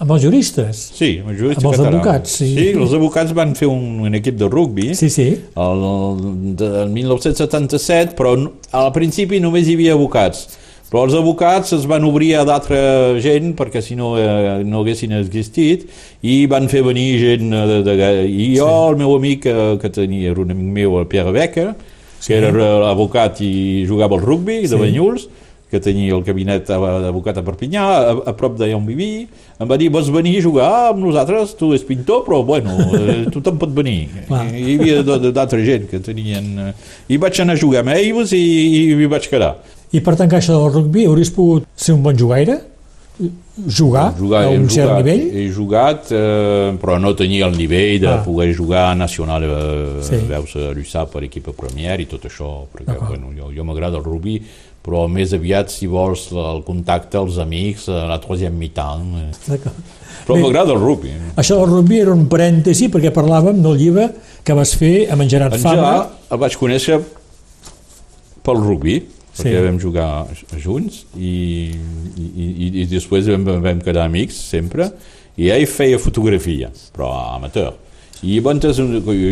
Amb 0.00 0.10
els 0.10 0.22
juristes? 0.24 0.80
Sí, 0.96 1.20
amb 1.20 1.30
el 1.30 1.36
jurista 1.38 1.62
Amb 1.62 1.70
els 1.70 1.78
català. 1.78 1.92
advocats, 2.00 2.30
sí. 2.40 2.48
Sí, 2.56 2.66
els 2.74 2.92
advocats 2.92 3.32
van 3.32 3.54
fer 3.54 3.68
un, 3.70 4.00
un 4.08 4.14
equip 4.18 4.36
de 4.36 4.48
rugby 4.50 4.94
Sí, 4.98 5.08
sí. 5.08 5.28
el, 5.54 5.84
el, 5.86 6.66
el 6.82 6.88
1977, 6.90 8.16
però 8.18 8.34
al 8.72 8.90
principi 8.92 9.38
només 9.40 9.68
hi 9.68 9.74
havia 9.78 9.94
advocats. 9.94 10.48
Però 10.94 11.08
els 11.08 11.14
advocats 11.18 11.72
es 11.74 11.88
van 11.90 12.04
obrir 12.06 12.28
a 12.38 12.44
d'altra 12.46 12.78
gent 13.18 13.48
perquè 13.58 13.80
si 13.82 13.96
no 13.98 14.12
eh, 14.14 14.60
no 14.62 14.84
haguessin 14.84 15.10
existit 15.18 15.88
i 16.22 16.44
van 16.46 16.68
fer 16.70 16.84
venir 16.86 17.08
gent 17.18 17.50
eh, 17.50 17.64
de, 17.66 17.78
de, 17.82 18.10
i 18.30 18.52
jo, 18.54 18.68
sí. 18.68 18.84
el 18.92 19.00
meu 19.00 19.16
amic 19.16 19.42
que, 19.48 19.54
que 19.82 19.90
tenia, 19.90 20.30
era 20.30 20.44
un 20.44 20.54
amic 20.54 20.70
meu, 20.76 21.00
el 21.02 21.10
Pierre 21.10 21.34
Becker, 21.34 21.72
Sí. 22.24 22.30
que 22.30 22.36
era 22.38 22.52
eh, 22.54 22.84
advocat 22.92 23.42
i 23.42 23.82
jugava 23.90 24.14
al 24.14 24.22
rugby 24.22 24.60
de 24.62 24.70
Sí. 24.70 24.78
Banyuls, 24.78 25.26
que 25.74 25.80
tenia 25.82 26.14
el 26.14 26.22
cabinet 26.22 26.70
d'advocat 26.70 27.40
a 27.40 27.42
Perpinyà, 27.42 27.82
a, 27.82 28.14
a 28.30 28.32
prop 28.38 28.54
d'allà 28.60 28.78
on 28.78 28.86
vivia, 28.86 29.26
em 29.58 29.66
va 29.66 29.74
dir, 29.80 29.90
vols 29.90 30.08
venir 30.14 30.36
a 30.38 30.44
jugar 30.46 30.70
amb 30.92 31.02
nosaltres? 31.02 31.56
Tu 31.58 31.72
és 31.74 31.82
pintor, 31.82 32.22
però 32.22 32.44
bueno, 32.46 32.78
eh, 32.94 33.24
tothom 33.34 33.58
pot 33.58 33.74
venir. 33.74 34.06
Clar. 34.28 34.46
I 34.54 34.62
hi 34.62 34.78
havia 34.78 35.02
d'altra 35.26 35.58
gent 35.66 35.90
que 35.90 35.98
tenien... 35.98 36.52
eh, 36.68 36.72
I 37.10 37.18
vaig 37.18 37.42
anar 37.42 37.58
a 37.58 37.60
jugar 37.66 37.82
amb 37.82 37.96
ells 37.98 38.30
i, 38.38 38.44
i 38.44 38.82
hi 38.94 39.10
vaig 39.10 39.26
quedar. 39.32 39.56
I 39.94 40.00
per 40.02 40.16
tancar 40.18 40.40
això 40.42 40.56
del 40.58 40.72
rugby, 40.74 41.04
hauries 41.06 41.30
pogut 41.34 41.66
ser 41.78 41.94
un 41.94 42.02
bon 42.02 42.16
jugaire? 42.18 42.60
Jugar, 43.70 44.08
a 44.18 44.40
he 44.50 44.56
un 44.58 44.64
cert 44.66 44.88
jugat, 44.88 45.04
nivell? 45.04 45.20
He 45.38 45.44
jugat, 45.54 46.08
eh, 46.10 46.72
però 46.82 46.96
no 46.98 47.12
tenia 47.14 47.46
el 47.46 47.54
nivell 47.56 48.00
de 48.02 48.08
Ah. 48.08 48.22
poder 48.24 48.48
jugar 48.56 48.88
a 48.90 48.94
nacional, 48.96 49.44
eh, 49.44 50.02
Sí. 50.02 50.16
veus, 50.26 50.56
a 50.56 50.72
l'USAP 50.74 51.12
per 51.12 51.22
equip 51.22 51.46
premier 51.56 52.00
i 52.00 52.06
tot 52.06 52.24
això, 52.24 52.64
perquè 52.74 52.98
bueno, 53.06 53.30
jo, 53.38 53.52
jo 53.54 53.62
m'agrada 53.62 53.98
el 53.98 54.02
rugby, 54.04 54.42
però 54.84 55.06
més 55.08 55.32
aviat, 55.32 55.70
si 55.70 55.86
vols, 55.86 56.32
el 56.32 56.64
contacte 56.64 57.16
als 57.16 57.38
amics, 57.38 57.88
a 57.88 58.08
la 58.08 58.18
troisième 58.18 58.58
mi-temps. 58.58 59.14
eh. 59.16 59.30
D'acord. 59.52 59.74
Però 60.26 60.36
m'agrada 60.40 60.72
el 60.72 60.80
rugby. 60.80 61.10
Això 61.36 61.56
del 61.60 61.68
rugby 61.70 62.00
era 62.00 62.12
un 62.12 62.26
parèntesi 62.28 62.88
perquè 62.90 63.12
parlàvem 63.12 63.62
del 63.62 63.76
llibre 63.78 64.10
que 64.42 64.52
vas 64.54 64.74
fer 64.74 65.08
amb 65.12 65.22
en 65.22 65.28
Gerard 65.30 65.54
En 65.54 65.60
Fabra. 65.60 65.80
Gerard 65.80 66.10
el 66.32 66.38
vaig 66.38 66.56
conèixer 66.58 67.00
pel 68.42 68.56
rugby, 68.56 69.06
perquè 69.34 69.56
Sí. 69.58 69.64
vam 69.66 69.78
jugar 69.82 70.08
junts 70.62 71.04
i, 71.18 71.74
i, 72.16 72.26
i, 72.46 72.70
i 72.82 72.86
després 72.86 73.26
vam, 73.26 73.44
vam 73.64 73.80
quedar 73.82 74.06
amics 74.06 74.36
sempre 74.54 74.92
i 75.36 75.48
ell 75.50 75.66
feia 75.66 75.98
fotografia, 75.98 76.70
però 76.94 77.10
amateur. 77.34 77.72
I 78.22 78.38
llavors 78.38 78.78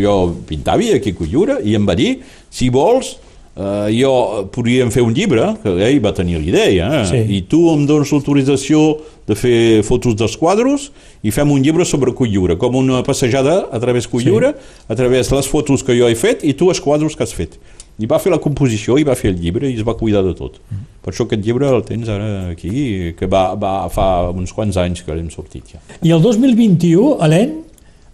jo 0.03 0.15
pintava 0.45 0.83
aquí 0.95 1.13
a 1.13 1.15
Collura 1.17 1.59
i 1.63 1.73
em 1.75 1.85
va 1.87 1.95
dir, 1.95 2.17
si 2.51 2.67
vols, 2.69 3.15
eh, 3.55 3.87
jo 3.95 4.11
podríem 4.53 4.91
fer 4.91 5.01
un 5.01 5.13
llibre, 5.15 5.55
que 5.63 5.71
ell 5.87 6.01
va 6.03 6.11
tenir 6.13 6.37
l'idea, 6.43 6.89
eh? 6.99 7.05
Sí. 7.09 7.21
i 7.37 7.41
tu 7.49 7.63
em 7.71 7.87
dones 7.89 8.11
l'autorització 8.11 8.83
de 9.25 9.35
fer 9.39 9.81
fotos 9.87 10.15
dels 10.19 10.35
quadros 10.37 10.91
i 11.23 11.31
fem 11.31 11.49
un 11.49 11.63
llibre 11.63 11.85
sobre 11.87 12.11
Collura, 12.13 12.57
com 12.59 12.75
una 12.75 13.01
passejada 13.07 13.69
a 13.71 13.79
través 13.79 14.05
Collura, 14.11 14.51
sí. 14.53 14.83
a 14.89 14.95
través 14.99 15.31
les 15.31 15.47
fotos 15.47 15.81
que 15.81 15.95
jo 15.97 16.09
he 16.11 16.15
fet 16.19 16.43
i 16.43 16.53
tu 16.53 16.69
els 16.69 16.81
quadros 16.83 17.15
que 17.15 17.23
has 17.23 17.33
fet. 17.33 17.55
I 17.99 18.07
va 18.09 18.17
fer 18.19 18.31
la 18.33 18.39
composició 18.41 18.97
i 18.97 19.03
va 19.05 19.13
fer 19.15 19.29
el 19.33 19.37
llibre 19.39 19.69
i 19.69 19.75
es 19.77 19.83
va 19.85 19.93
cuidar 19.99 20.23
de 20.25 20.33
tot. 20.33 20.57
Mm. 20.71 20.87
Per 21.03 21.11
això 21.13 21.27
aquest 21.27 21.43
llibre 21.45 21.67
el 21.69 21.83
tens 21.85 22.09
ara 22.09 22.49
aquí, 22.49 23.13
que 23.19 23.27
va, 23.29 23.53
va 23.59 23.89
fa 23.93 24.29
uns 24.31 24.53
quants 24.55 24.77
anys 24.81 25.03
que 25.05 25.13
l'hem 25.13 25.29
sortit 25.29 25.75
ja. 25.75 25.81
I 26.01 26.11
el 26.15 26.21
2021, 26.23 27.19
Helene, 27.21 27.61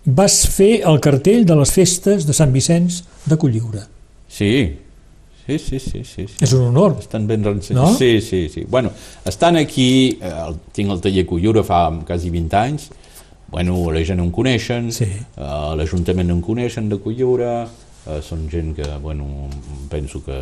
vas 0.06 0.42
fer 0.52 0.82
el 0.89 1.00
cartell 1.04 1.46
de 1.46 1.56
les 1.60 1.72
festes 1.72 2.26
de 2.28 2.34
Sant 2.36 2.52
Vicenç 2.52 3.04
de 3.30 3.38
Colliure. 3.38 3.86
Sí, 4.28 4.52
sí, 5.46 5.58
sí, 5.60 5.80
sí. 5.80 6.04
sí, 6.04 6.26
sí. 6.28 6.38
És 6.44 6.54
un 6.54 6.68
honor. 6.70 6.98
Estan 7.00 7.28
ben 7.30 7.44
rensellats. 7.46 7.92
No? 7.92 7.98
Sí, 7.98 8.20
sí, 8.22 8.50
sí. 8.50 8.65
Bueno, 8.68 8.92
estan 9.26 9.58
aquí, 9.58 10.18
eh, 10.22 10.34
el, 10.48 10.58
tinc 10.76 10.92
el 10.92 11.02
taller 11.02 11.26
Colliure 11.30 11.63
fa 11.63 11.86
quasi 12.08 12.30
20 12.34 12.58
anys, 12.58 12.89
bueno, 13.50 13.80
la 13.92 14.04
gent 14.06 14.20
em 14.22 14.30
coneixen, 14.32 14.92
Sí. 14.94 15.06
eh, 15.06 15.76
l'Ajuntament 15.78 16.30
em 16.30 16.42
coneixen 16.42 16.89
de 16.89 17.00
Colliure, 17.02 17.54
eh, 18.08 18.22
són 18.24 18.48
gent 18.50 18.74
que, 18.78 18.86
bueno, 19.04 19.50
penso 19.90 20.22
que 20.26 20.38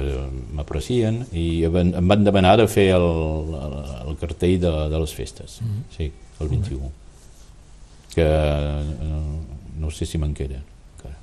m'aprecien 0.54 1.24
i 1.34 1.64
em 1.68 1.74
van, 1.74 1.94
em 2.00 2.08
van 2.08 2.24
demanar 2.28 2.58
de 2.62 2.68
fer 2.68 2.90
el, 2.96 3.08
el, 3.58 3.76
el 4.10 4.18
cartell 4.22 4.60
de, 4.62 4.72
de 4.94 5.00
les 5.04 5.14
festes, 5.14 5.60
Mhm. 5.62 5.84
sí, 5.98 6.12
el 6.42 6.48
21. 6.50 6.92
Que 8.14 8.26
eh, 8.26 8.84
no 9.80 9.92
sé 9.92 10.06
si 10.06 10.18
me'n 10.18 10.34
queda. 10.34 10.58
encara. 10.98 11.18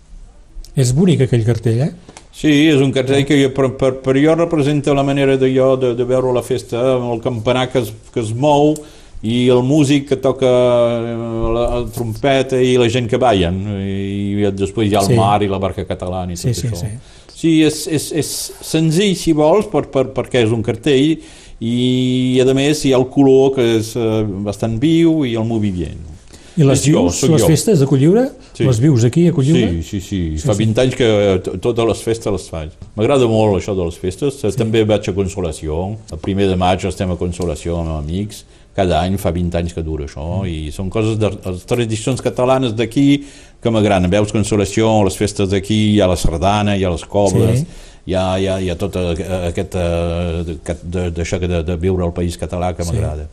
És 0.76 0.92
bonic 0.94 1.20
aquell 1.26 1.44
cartell, 1.46 1.80
eh? 1.88 1.92
Sí, 2.34 2.50
és 2.68 2.80
un 2.82 2.90
cartell 2.92 3.24
que 3.26 3.36
jo, 3.40 3.50
per, 3.54 3.68
per, 3.78 3.92
per 4.02 4.14
jo 4.18 4.34
representa 4.34 4.94
la 4.94 5.04
manera 5.06 5.36
de 5.38 5.52
jo 5.54 5.76
de, 5.78 5.92
de 5.94 6.04
veure 6.04 6.32
la 6.34 6.42
festa, 6.42 6.80
amb 6.96 7.12
el 7.14 7.20
campanar 7.22 7.68
que 7.70 7.78
es, 7.84 7.92
que 8.12 8.20
es 8.20 8.32
mou 8.34 8.74
i 9.24 9.48
el 9.48 9.62
músic 9.64 10.08
que 10.10 10.16
toca 10.20 10.46
eh, 10.48 11.16
la, 11.56 11.64
la 11.80 11.82
trompeta 11.94 12.58
i 12.60 12.74
la 12.80 12.88
gent 12.92 13.08
que 13.08 13.16
ballen 13.20 13.62
i, 13.80 14.44
després 14.52 14.90
hi 14.90 14.96
ha 14.98 15.00
el 15.04 15.12
Sí. 15.12 15.16
mar 15.18 15.38
i 15.42 15.48
la 15.48 15.58
barca 15.62 15.84
catalana 15.88 16.32
i 16.32 16.36
tot 16.36 16.50
Sí, 16.50 16.54
sí, 16.60 16.68
això. 16.68 16.80
sí. 16.82 16.92
Sí, 17.34 17.54
és, 17.66 17.86
és, 17.88 18.10
és 18.20 18.28
senzill 18.64 19.16
si 19.18 19.32
vols 19.36 19.66
per, 19.72 19.86
per, 19.92 20.06
perquè 20.16 20.44
és 20.46 20.52
un 20.54 20.62
cartell 20.64 21.18
i 21.60 22.40
a 22.40 22.54
més 22.56 22.84
hi 22.84 22.92
ha 22.94 22.98
el 23.00 23.08
color 23.12 23.54
que 23.56 23.64
és 23.78 23.94
eh, 23.96 24.22
bastant 24.46 24.78
viu 24.80 25.22
i 25.24 25.34
el 25.36 25.44
moviment. 25.48 26.10
I 26.56 26.62
les 26.62 26.84
jo, 26.86 27.00
vius, 27.02 27.16
sóc 27.18 27.32
les 27.34 27.42
jo. 27.42 27.48
festes 27.50 27.80
de 27.82 27.86
Colliure, 27.90 28.28
Sí. 28.54 28.62
les 28.62 28.78
vius 28.78 29.02
aquí 29.08 29.24
a 29.26 29.32
Colliure? 29.34 29.82
Sí, 29.82 29.98
sí, 29.98 30.00
sí. 30.38 30.38
Fa 30.46 30.54
20 30.54 30.78
anys 30.84 30.94
que 30.94 31.08
to- 31.42 31.56
totes 31.58 31.88
les 31.88 32.02
festes 32.06 32.30
les 32.32 32.44
faig. 32.48 32.70
M'agrada 32.94 33.26
molt 33.26 33.56
això 33.58 33.74
de 33.74 33.82
les 33.88 33.96
festes. 33.98 34.36
Sí. 34.38 34.52
També 34.56 34.84
vaig 34.86 35.08
a 35.10 35.12
Consolació. 35.16 35.96
El 36.14 36.20
primer 36.22 36.46
de 36.46 36.54
maig 36.56 36.84
estem 36.86 37.10
a 37.10 37.16
Consolació 37.18 37.80
amb 37.80 37.96
amics. 37.98 38.44
Cada 38.74 39.00
any 39.04 39.16
fa 39.22 39.30
20 39.30 39.54
anys 39.60 39.72
que 39.74 39.82
dura 39.86 40.04
això. 40.08 40.42
I 40.50 40.72
són 40.74 40.88
coses 40.90 41.18
de 41.18 41.28
les 41.30 41.64
tradicions 41.68 42.20
catalanes 42.20 42.74
d'aquí 42.74 43.24
que 43.62 43.70
m'agraden. 43.70 44.10
Veus 44.10 44.32
Consolació, 44.34 44.90
les 45.06 45.16
festes 45.16 45.48
d'aquí, 45.52 45.94
hi 45.94 46.00
ha 46.02 46.08
la 46.10 46.16
sardana, 46.18 46.74
hi 46.76 46.82
ha 46.84 46.90
les 46.90 47.04
cobles, 47.06 47.60
Sí. 47.60 47.66
hi 48.06 48.14
ha, 48.18 48.24
hi 48.38 48.48
ha, 48.48 48.58
hi 48.60 48.70
ha 48.70 48.76
tot 48.76 48.96
aquest, 48.96 49.74
eh, 49.78 50.58
aquest 50.58 50.82
de- 50.84 51.10
d'això 51.14 51.38
que 51.40 51.48
de, 51.48 51.62
de 51.62 51.76
viure 51.76 52.04
al 52.04 52.12
país 52.12 52.36
català 52.36 52.74
que 52.74 52.82
Sí. 52.84 52.90
m'agrada. 52.92 53.28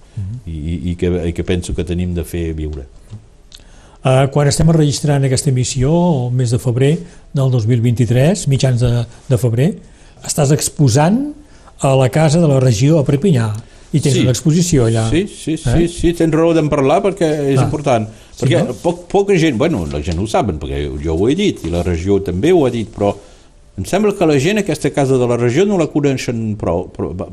I, 0.45 0.51
i, 0.51 0.91
i, 0.91 0.95
que, 0.95 1.09
I 1.29 1.33
que 1.33 1.43
penso 1.43 1.73
que 1.75 1.83
tenim 1.83 2.13
de 2.13 2.23
fer 2.23 2.53
viure. 2.53 2.85
Uh, 4.03 4.25
quan 4.33 4.47
estem 4.49 4.65
enregistrant 4.69 5.21
aquesta 5.27 5.51
emissió, 5.51 5.91
el 6.27 6.31
mes 6.33 6.49
de 6.49 6.57
febrer 6.57 6.95
del 7.33 7.51
2023, 7.53 8.47
mitjans 8.49 8.81
de, 8.81 9.05
de 9.29 9.37
febrer, 9.37 9.75
estàs 10.25 10.49
exposant 10.55 11.33
a 11.81 11.91
la 11.95 12.09
Casa 12.09 12.39
de 12.41 12.47
la 12.49 12.59
Regió 12.59 12.97
a 12.97 13.05
Perpinyà 13.05 13.51
i 13.93 13.99
tens 13.99 14.15
Sí. 14.15 14.21
una 14.21 14.31
exposició 14.31 14.85
allà. 14.87 15.09
Sí, 15.09 15.27
sí, 15.27 15.57
sí, 15.57 15.69
Eh? 15.83 15.87
sí, 15.87 16.13
tens 16.13 16.33
raó 16.33 16.53
d'en 16.53 16.69
parlar 16.69 17.01
perquè 17.03 17.51
és 17.53 17.59
Ah. 17.59 17.63
important. 17.63 18.07
Sí, 18.31 18.45
Perquè 18.45 18.67
no? 18.67 18.73
poc, 18.73 19.07
poca 19.07 19.37
gent, 19.37 19.57
bueno, 19.57 19.85
la 19.91 20.01
gent 20.01 20.17
ho 20.19 20.27
saben, 20.27 20.57
perquè 20.59 20.89
jo 21.03 21.13
ho 21.15 21.29
he 21.29 21.35
dit, 21.35 21.65
i 21.65 21.69
la 21.69 21.83
regió 21.83 22.21
també 22.21 22.51
ho 22.53 22.65
ha 22.65 22.69
dit, 22.71 22.87
però 22.95 23.13
em 23.77 23.83
sembla 23.85 24.13
que 24.17 24.25
la 24.25 24.39
gent, 24.39 24.57
aquesta 24.59 24.89
casa 24.91 25.17
de 25.17 25.27
la 25.27 25.37
regió, 25.37 25.65
no 25.65 25.77
la 25.77 25.87
coneixen 25.87 26.55
prou. 26.57 26.89
Va- 27.15 27.27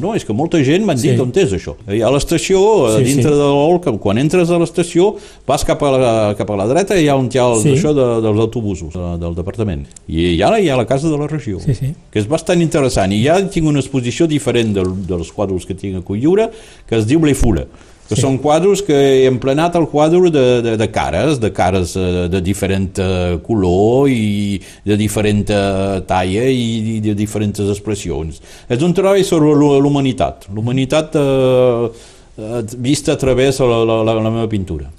no, 0.00 0.14
és 0.14 0.24
que 0.24 0.32
molta 0.32 0.58
gent 0.64 0.84
dit 1.02 1.14
Sí. 1.14 1.20
on 1.20 1.30
és 1.34 1.52
això. 1.52 1.74
I 1.88 2.00
a 2.02 2.10
l'estació, 2.10 2.60
Sí, 2.96 3.04
dintre 3.04 3.30
sí. 3.32 3.36
de 3.38 3.48
l'Olca, 3.52 3.92
quan 3.98 4.18
entres 4.18 4.50
a 4.50 4.58
l'estació, 4.58 5.14
vas 5.46 5.64
cap 5.64 5.82
a, 5.82 5.90
la, 5.90 6.34
cap 6.38 6.50
a 6.50 6.56
la 6.56 6.66
dreta 6.66 6.96
i 6.98 7.04
hi 7.04 7.08
ha 7.08 7.16
un 7.16 7.28
el, 7.28 7.60
Sí. 7.62 7.70
això 7.76 7.92
de, 7.94 8.20
dels 8.22 8.38
autobusos 8.40 8.92
de, 8.94 9.18
del 9.18 9.34
departament. 9.34 9.86
I 10.08 10.36
allà 10.42 10.58
hi 10.60 10.68
ha 10.68 10.76
la 10.76 10.86
casa 10.86 11.08
de 11.08 11.16
la 11.18 11.26
regió 11.26 11.60
Sí, 11.60 11.74
sí. 11.74 11.94
que 12.10 12.18
és 12.18 12.26
bastant 12.28 12.60
interessant 12.62 13.12
i 13.12 13.22
ja 13.24 13.40
tinc 13.48 13.66
una 13.66 13.80
exposició 13.80 14.26
diferent 14.26 14.74
del, 14.74 14.92
dels 15.06 15.30
quadres 15.32 15.64
que 15.66 15.74
tinc 15.74 15.96
a 15.96 16.02
Colliure 16.02 16.50
que 16.88 16.96
es 16.96 17.06
diu 17.06 17.20
Bleifula 17.20 17.66
que 18.08 18.16
Sí. 18.16 18.20
són 18.20 18.36
quadres 18.38 18.82
que 18.84 18.92
he 18.94 19.26
emplenat 19.26 19.74
el 19.76 19.86
quadre 19.88 20.30
de, 20.30 20.62
de, 20.62 20.76
de 20.76 20.88
cares, 20.92 21.38
de 21.40 21.50
cares 21.56 21.94
eh, 21.96 22.28
de 22.28 22.40
diferent 22.44 22.98
eh, 23.00 23.38
color 23.46 24.10
i 24.12 24.60
de 24.84 24.96
diferent 25.00 25.48
eh, 25.48 26.02
talla 26.06 26.44
i 26.52 27.00
de 27.00 27.14
diferents 27.16 27.60
expressions. 27.64 28.42
És 28.68 28.82
un 28.84 28.92
treball 28.92 29.24
sobre 29.24 29.54
l'hu- 29.56 29.78
l'humanitat, 29.80 30.48
l'humanitat 30.52 31.16
eh, 31.16 31.88
eh, 32.36 32.62
vista 32.76 33.12
a 33.12 33.16
través 33.18 33.56
de 33.58 33.64
la, 33.72 33.80
la, 33.88 34.02
la, 34.04 34.14
la 34.20 34.30
meva 34.30 34.48
pintura, 34.52 34.90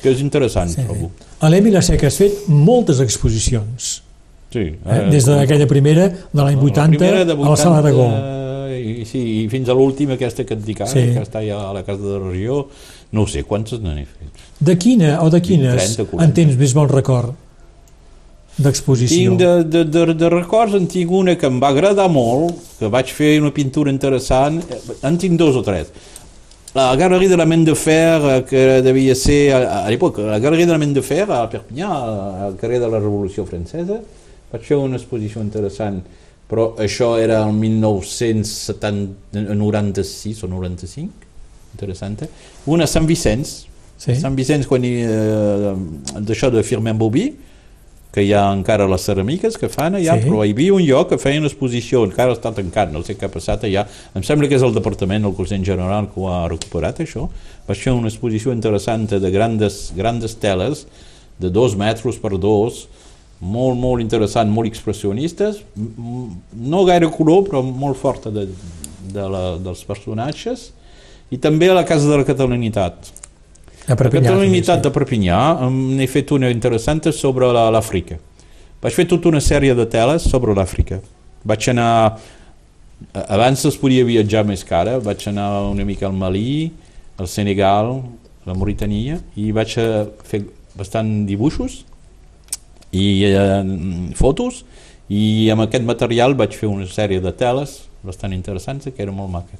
que 0.00 0.10
és 0.14 0.20
interessant, 0.24 0.70
Sí. 0.72 0.80
trobo. 0.86 1.10
A 1.40 1.50
l'Emi 1.52 1.70
La 1.70 1.82
Seca 1.84 2.06
has 2.08 2.16
fet 2.16 2.46
moltes 2.48 3.00
exposicions, 3.04 4.02
Sí, 4.48 4.60
eh? 4.72 5.02
des 5.10 5.26
d'aquella 5.26 5.66
primera 5.68 6.06
de 6.08 6.40
l'any 6.42 6.56
La 6.56 6.62
80, 6.62 6.96
primera 6.96 7.24
de 7.26 7.32
a 7.34 7.48
la 7.50 7.56
Sala 7.60 7.82
d'Aragó. 7.82 8.06
I, 8.86 9.04
sí, 9.08 9.20
i 9.42 9.48
fins 9.52 9.68
a 9.68 9.74
l'última, 9.76 10.14
aquesta 10.18 10.44
que 10.46 10.54
et 10.54 10.62
dic 10.64 10.80
ara, 10.84 10.90
Sí. 10.92 11.06
que 11.14 11.22
està 11.24 11.40
allà 11.42 11.58
a 11.70 11.72
la 11.76 11.82
casa 11.86 12.02
de 12.02 12.18
la 12.18 12.30
regió, 12.30 12.60
no 13.12 13.22
ho 13.22 13.26
sé, 13.30 13.42
quantes 13.44 13.80
n'he 13.82 14.04
fet? 14.06 14.44
De 14.60 14.76
quina 14.78 15.18
o 15.22 15.30
de 15.30 15.40
quines 15.42 15.74
30, 15.96 16.08
40. 16.10 16.24
en 16.24 16.32
tens 16.36 16.56
més 16.56 16.74
bon 16.74 16.88
record 16.88 17.34
d'exposició? 18.58 19.16
Tinc 19.36 19.38
de, 19.40 19.52
de, 19.64 19.84
de, 19.84 20.14
de 20.14 20.28
records, 20.32 20.74
en 20.78 20.86
tinc 20.88 21.10
una 21.12 21.34
que 21.36 21.48
em 21.50 21.58
va 21.60 21.68
agradar 21.74 22.08
molt, 22.12 22.56
que 22.78 22.88
vaig 22.92 23.10
fer 23.12 23.34
una 23.42 23.52
pintura 23.52 23.92
interessant, 23.92 24.62
eh, 24.70 24.80
en 25.04 25.18
tinc 25.20 25.38
dos 25.40 25.56
o 25.60 25.62
tres. 25.66 25.90
La 26.76 26.90
Galeria 26.96 27.30
de 27.32 27.36
la 27.40 27.46
Main 27.48 27.64
de 27.64 27.74
Fer, 27.74 28.20
eh, 28.20 28.44
que 28.48 28.64
devia 28.84 29.14
ser 29.16 29.52
a, 29.56 29.60
a 29.84 29.90
l'època, 29.90 30.24
la 30.28 30.38
Galeria 30.40 30.66
de 30.68 30.72
la 30.72 30.78
Main 30.80 30.92
de 30.96 31.02
Fer 31.04 31.22
a 31.28 31.44
Perpinyà, 31.52 31.90
al 32.48 32.56
carrer 32.60 32.80
de 32.82 32.88
la 32.92 33.00
Revolució 33.00 33.46
Francesa, 33.48 34.00
vaig 34.52 34.62
fer 34.64 34.76
una 34.80 34.96
exposició 35.00 35.40
interessant, 35.44 36.02
però 36.48 36.74
això 36.78 37.18
era 37.18 37.44
el 37.46 37.52
1996 37.54 40.42
o 40.44 40.48
95, 40.48 41.12
interessant. 41.74 42.28
Una 42.66 42.84
a 42.84 42.86
Sant 42.86 43.06
Vicenç, 43.06 43.66
Sí. 43.98 44.14
Sant 44.20 44.36
Vicenç 44.36 44.66
quan 44.68 44.84
hi, 44.84 45.00
eh, 45.00 45.74
d'això 46.20 46.50
de 46.52 46.62
Firmin 46.62 46.98
Bobí, 46.98 47.32
que 48.12 48.22
hi 48.22 48.32
ha 48.34 48.52
encara 48.52 48.86
les 48.86 49.00
ceràmiques 49.08 49.56
que 49.58 49.68
fan 49.70 49.94
allà, 49.94 50.20
Sí. 50.20 50.28
però 50.28 50.44
hi 50.44 50.50
havia 50.52 50.74
un 50.74 50.82
lloc 50.82 51.08
que 51.08 51.16
feien 51.18 51.44
exposició, 51.44 52.04
encara 52.04 52.32
està 52.34 52.52
tancat, 52.54 52.92
no 52.92 53.02
sé 53.02 53.14
què 53.16 53.24
ha 53.24 53.28
passat 53.30 53.62
allà, 53.64 53.86
em 54.14 54.22
sembla 54.22 54.48
que 54.48 54.54
és 54.56 54.62
el 54.62 54.74
departament, 54.74 55.24
el 55.24 55.32
Consell 55.34 55.64
General, 55.64 56.06
que 56.12 56.20
ho 56.20 56.28
ha 56.28 56.46
recuperat 56.46 56.98
això, 56.98 57.28
vaig 57.66 57.78
fer 57.78 57.92
una 57.92 58.08
exposició 58.08 58.52
interessant 58.52 59.06
de 59.08 59.30
grandes, 59.30 59.92
grandes 59.96 60.34
teles, 60.36 60.86
de 61.40 61.48
dos 61.50 61.74
metres 61.74 62.16
per 62.18 62.38
dos, 62.38 62.88
molt, 63.40 63.76
molt 63.78 64.00
interessant, 64.00 64.48
molt 64.50 64.68
expressionistes, 64.70 65.60
no 65.76 66.84
gaire 66.88 67.10
color, 67.12 67.44
però 67.48 67.62
molt 67.66 67.98
forta 68.00 68.30
de, 68.32 68.46
de 69.12 69.26
la, 69.32 69.44
dels 69.62 69.82
personatges, 69.84 70.70
i 71.30 71.38
també 71.42 71.68
a 71.70 71.74
la 71.76 71.84
Casa 71.84 72.08
de 72.08 72.16
la 72.20 72.24
Catalanitat. 72.28 73.10
A 73.86 73.92
La 73.92 73.96
Perpinyà, 73.98 74.30
Catalanitat 74.30 74.80
també, 74.80 74.88
de 74.88 74.94
Perpinyà 74.94 75.40
n'he 75.70 76.06
fet 76.10 76.32
una 76.34 76.48
interessant 76.50 77.04
sobre 77.14 77.52
la- 77.54 77.68
l'Àfrica. 77.70 78.16
Vaig 78.82 78.92
fer 78.94 79.06
tota 79.10 79.28
una 79.30 79.40
sèrie 79.40 79.74
de 79.74 79.86
teles 79.86 80.26
sobre 80.30 80.54
l'Àfrica. 80.54 81.00
Vaig 81.44 81.68
anar... 81.70 82.18
Abans 83.12 83.62
es 83.68 83.76
podia 83.76 84.04
viatjar 84.08 84.42
més 84.48 84.62
cara, 84.64 84.98
vaig 84.98 85.20
anar 85.28 85.68
una 85.68 85.84
mica 85.84 86.06
al 86.08 86.14
Malí, 86.16 86.72
al 87.20 87.28
Senegal, 87.28 87.90
a 88.00 88.48
la 88.48 88.54
Mauritania, 88.56 89.18
i 89.36 89.50
vaig 89.52 89.74
a 89.82 90.06
fer 90.24 90.42
bastant 90.76 91.26
dibuixos 91.28 91.82
i 92.92 93.24
eh, 93.24 94.12
fotos, 94.14 94.64
i 95.08 95.48
amb 95.52 95.62
aquest 95.66 95.84
material 95.86 96.34
vaig 96.34 96.54
fer 96.58 96.68
una 96.68 96.86
sèrie 96.90 97.20
de 97.22 97.32
teles 97.32 97.84
bastant 98.06 98.32
interessants, 98.34 98.86
que 98.86 99.02
era 99.02 99.12
molt 99.12 99.30
maca. 99.30 99.58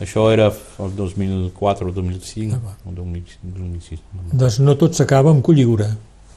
Això 0.00 0.30
era 0.32 0.46
el 0.80 0.92
2004 0.96 1.88
o 1.88 1.92
2005 1.92 2.56
Ah, 2.56 2.76
o 2.88 2.92
2005, 2.94 3.38
2006. 3.44 4.00
no 4.14 4.22
sí. 4.30 4.36
Doncs 4.38 4.58
no 4.64 4.74
tot 4.80 4.94
s'acaba 4.96 5.30
amb 5.30 5.42
Colliure, 5.44 5.90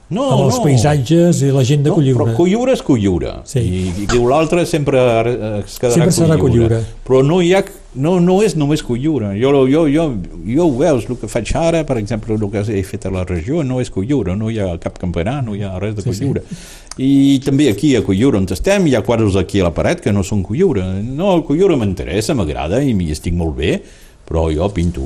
no, 0.10 0.26
amb 0.34 0.48
els 0.48 0.58
no. 0.58 0.64
paisatges 0.66 1.40
i 1.46 1.52
la 1.54 1.64
gent 1.68 1.86
de 1.86 1.92
no, 1.92 1.96
Colliure. 1.98 2.20
Però 2.20 2.36
Colliure 2.38 2.74
és 2.76 2.84
Colliure. 2.86 3.38
Sí. 3.50 3.62
I, 3.64 3.84
i 4.04 4.10
diu 4.10 4.28
l'altre 4.30 4.66
sempre 4.70 5.00
es 5.64 5.78
quedarà 5.80 5.96
Sempre 5.96 6.16
serà 6.16 6.38
Colliure. 6.42 6.82
Però 7.08 7.22
no, 7.26 7.40
hi 7.42 7.54
ha, 7.56 7.64
no, 7.96 8.18
no 8.22 8.38
és 8.46 8.58
només 8.60 8.84
Colliure. 8.86 9.32
Jo, 9.40 9.54
jo, 9.70 9.86
jo, 9.90 10.08
jo 10.46 10.68
ho 10.68 10.76
veus, 10.78 11.08
el 11.10 11.20
que 11.22 11.30
faig 11.32 11.54
ara, 11.58 11.84
per 11.88 11.98
exemple, 12.02 12.36
el 12.36 12.46
que 12.52 12.66
he 12.76 12.84
fet 12.88 13.08
a 13.08 13.14
la 13.14 13.24
regió, 13.30 13.64
no 13.64 13.80
és 13.82 13.92
Colliure, 13.94 14.36
no 14.40 14.52
hi 14.52 14.60
ha 14.62 14.74
cap 14.84 15.00
campanar, 15.02 15.40
no 15.46 15.58
hi 15.58 15.64
ha 15.66 15.74
res 15.80 15.96
de 15.98 16.06
Sí, 16.06 16.12
sí. 16.12 16.28
Colliure. 16.28 16.44
I 17.02 17.42
també 17.42 17.72
aquí 17.72 17.96
a 17.98 18.04
Colliure 18.06 18.38
on 18.38 18.46
estem, 18.54 18.86
hi 18.88 18.96
ha 18.96 19.02
quadres 19.02 19.38
aquí 19.40 19.64
a 19.64 19.70
la 19.70 19.74
paret 19.74 20.04
que 20.04 20.14
no 20.14 20.22
són 20.22 20.44
Colliure. 20.46 20.84
No, 21.02 21.34
el 21.34 21.46
Colliure 21.48 21.80
m'interessa, 21.80 22.36
m'agrada 22.38 22.84
i 22.84 22.94
m'hi 22.94 23.10
estic 23.16 23.34
molt 23.34 23.58
bé, 23.58 23.80
però 24.28 24.50
jo 24.54 24.70
pinto... 24.74 25.02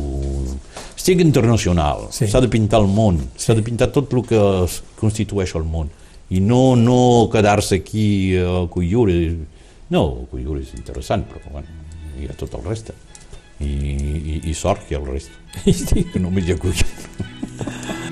Estic 1.07 1.21
internacional, 1.23 2.09
Sí. 2.11 2.27
s'ha 2.27 2.41
de 2.41 2.49
pintar 2.51 2.81
el 2.81 2.87
món, 2.91 3.21
s'ha 3.37 3.53
de 3.55 3.61
pintar 3.63 3.87
tot 3.95 4.11
el 4.11 4.25
que 4.27 4.35
es 4.65 4.83
constitueix 4.99 5.53
el 5.55 5.63
món 5.63 5.87
i 6.29 6.41
no, 6.41 6.75
no 6.75 7.29
quedar-se 7.31 7.75
aquí 7.79 8.35
a 8.35 8.67
Colliure. 8.67 9.37
No, 9.89 10.27
Colliure 10.29 10.59
és 10.59 10.73
interessant, 10.75 11.23
però 11.23 11.39
bueno, 11.53 11.67
hi 12.19 12.27
ha 12.27 12.35
tot 12.35 12.53
el 12.59 12.65
reste. 12.67 12.91
I, 13.61 13.71
i, 13.71 14.41
i 14.51 14.53
sort 14.53 14.83
que 14.83 14.95
hi 14.95 14.97
ha 14.97 14.99
el 14.99 15.07
reste, 15.07 16.03
que 16.11 16.19
només 16.19 16.43
hi 16.45 16.51
ha 16.51 16.59
Colliure. 16.59 18.06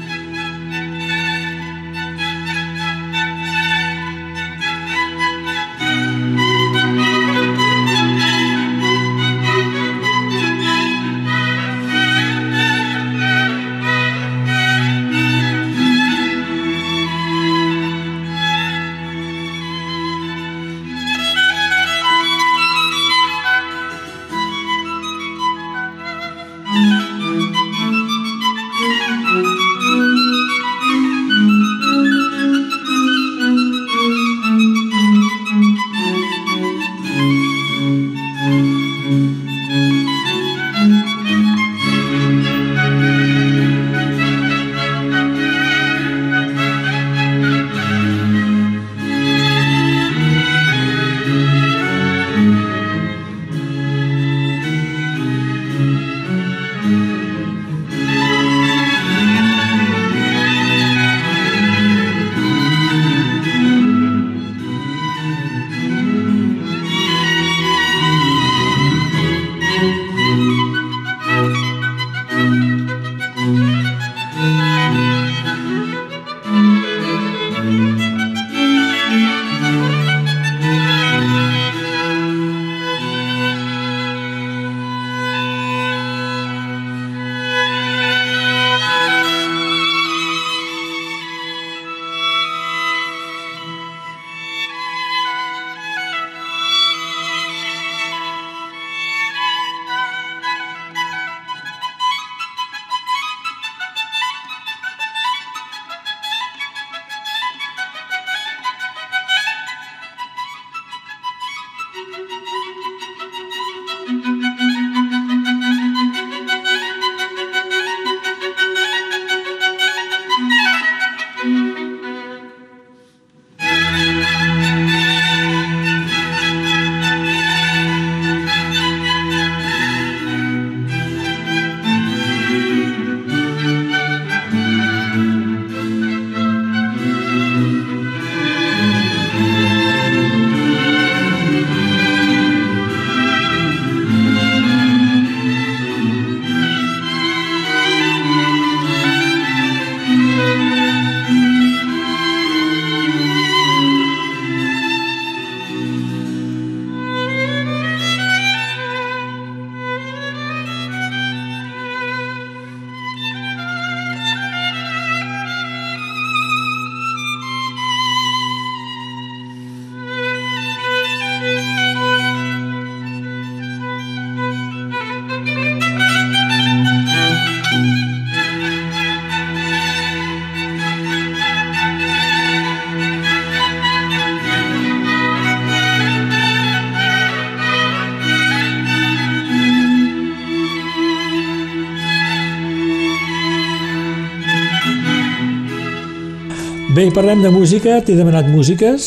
Bé, 196.96 197.10
i 197.10 197.12
parlem 197.12 197.42
de 197.44 197.50
música, 197.52 197.98
t'he 198.06 198.16
demanat 198.16 198.48
músiques, 198.48 199.04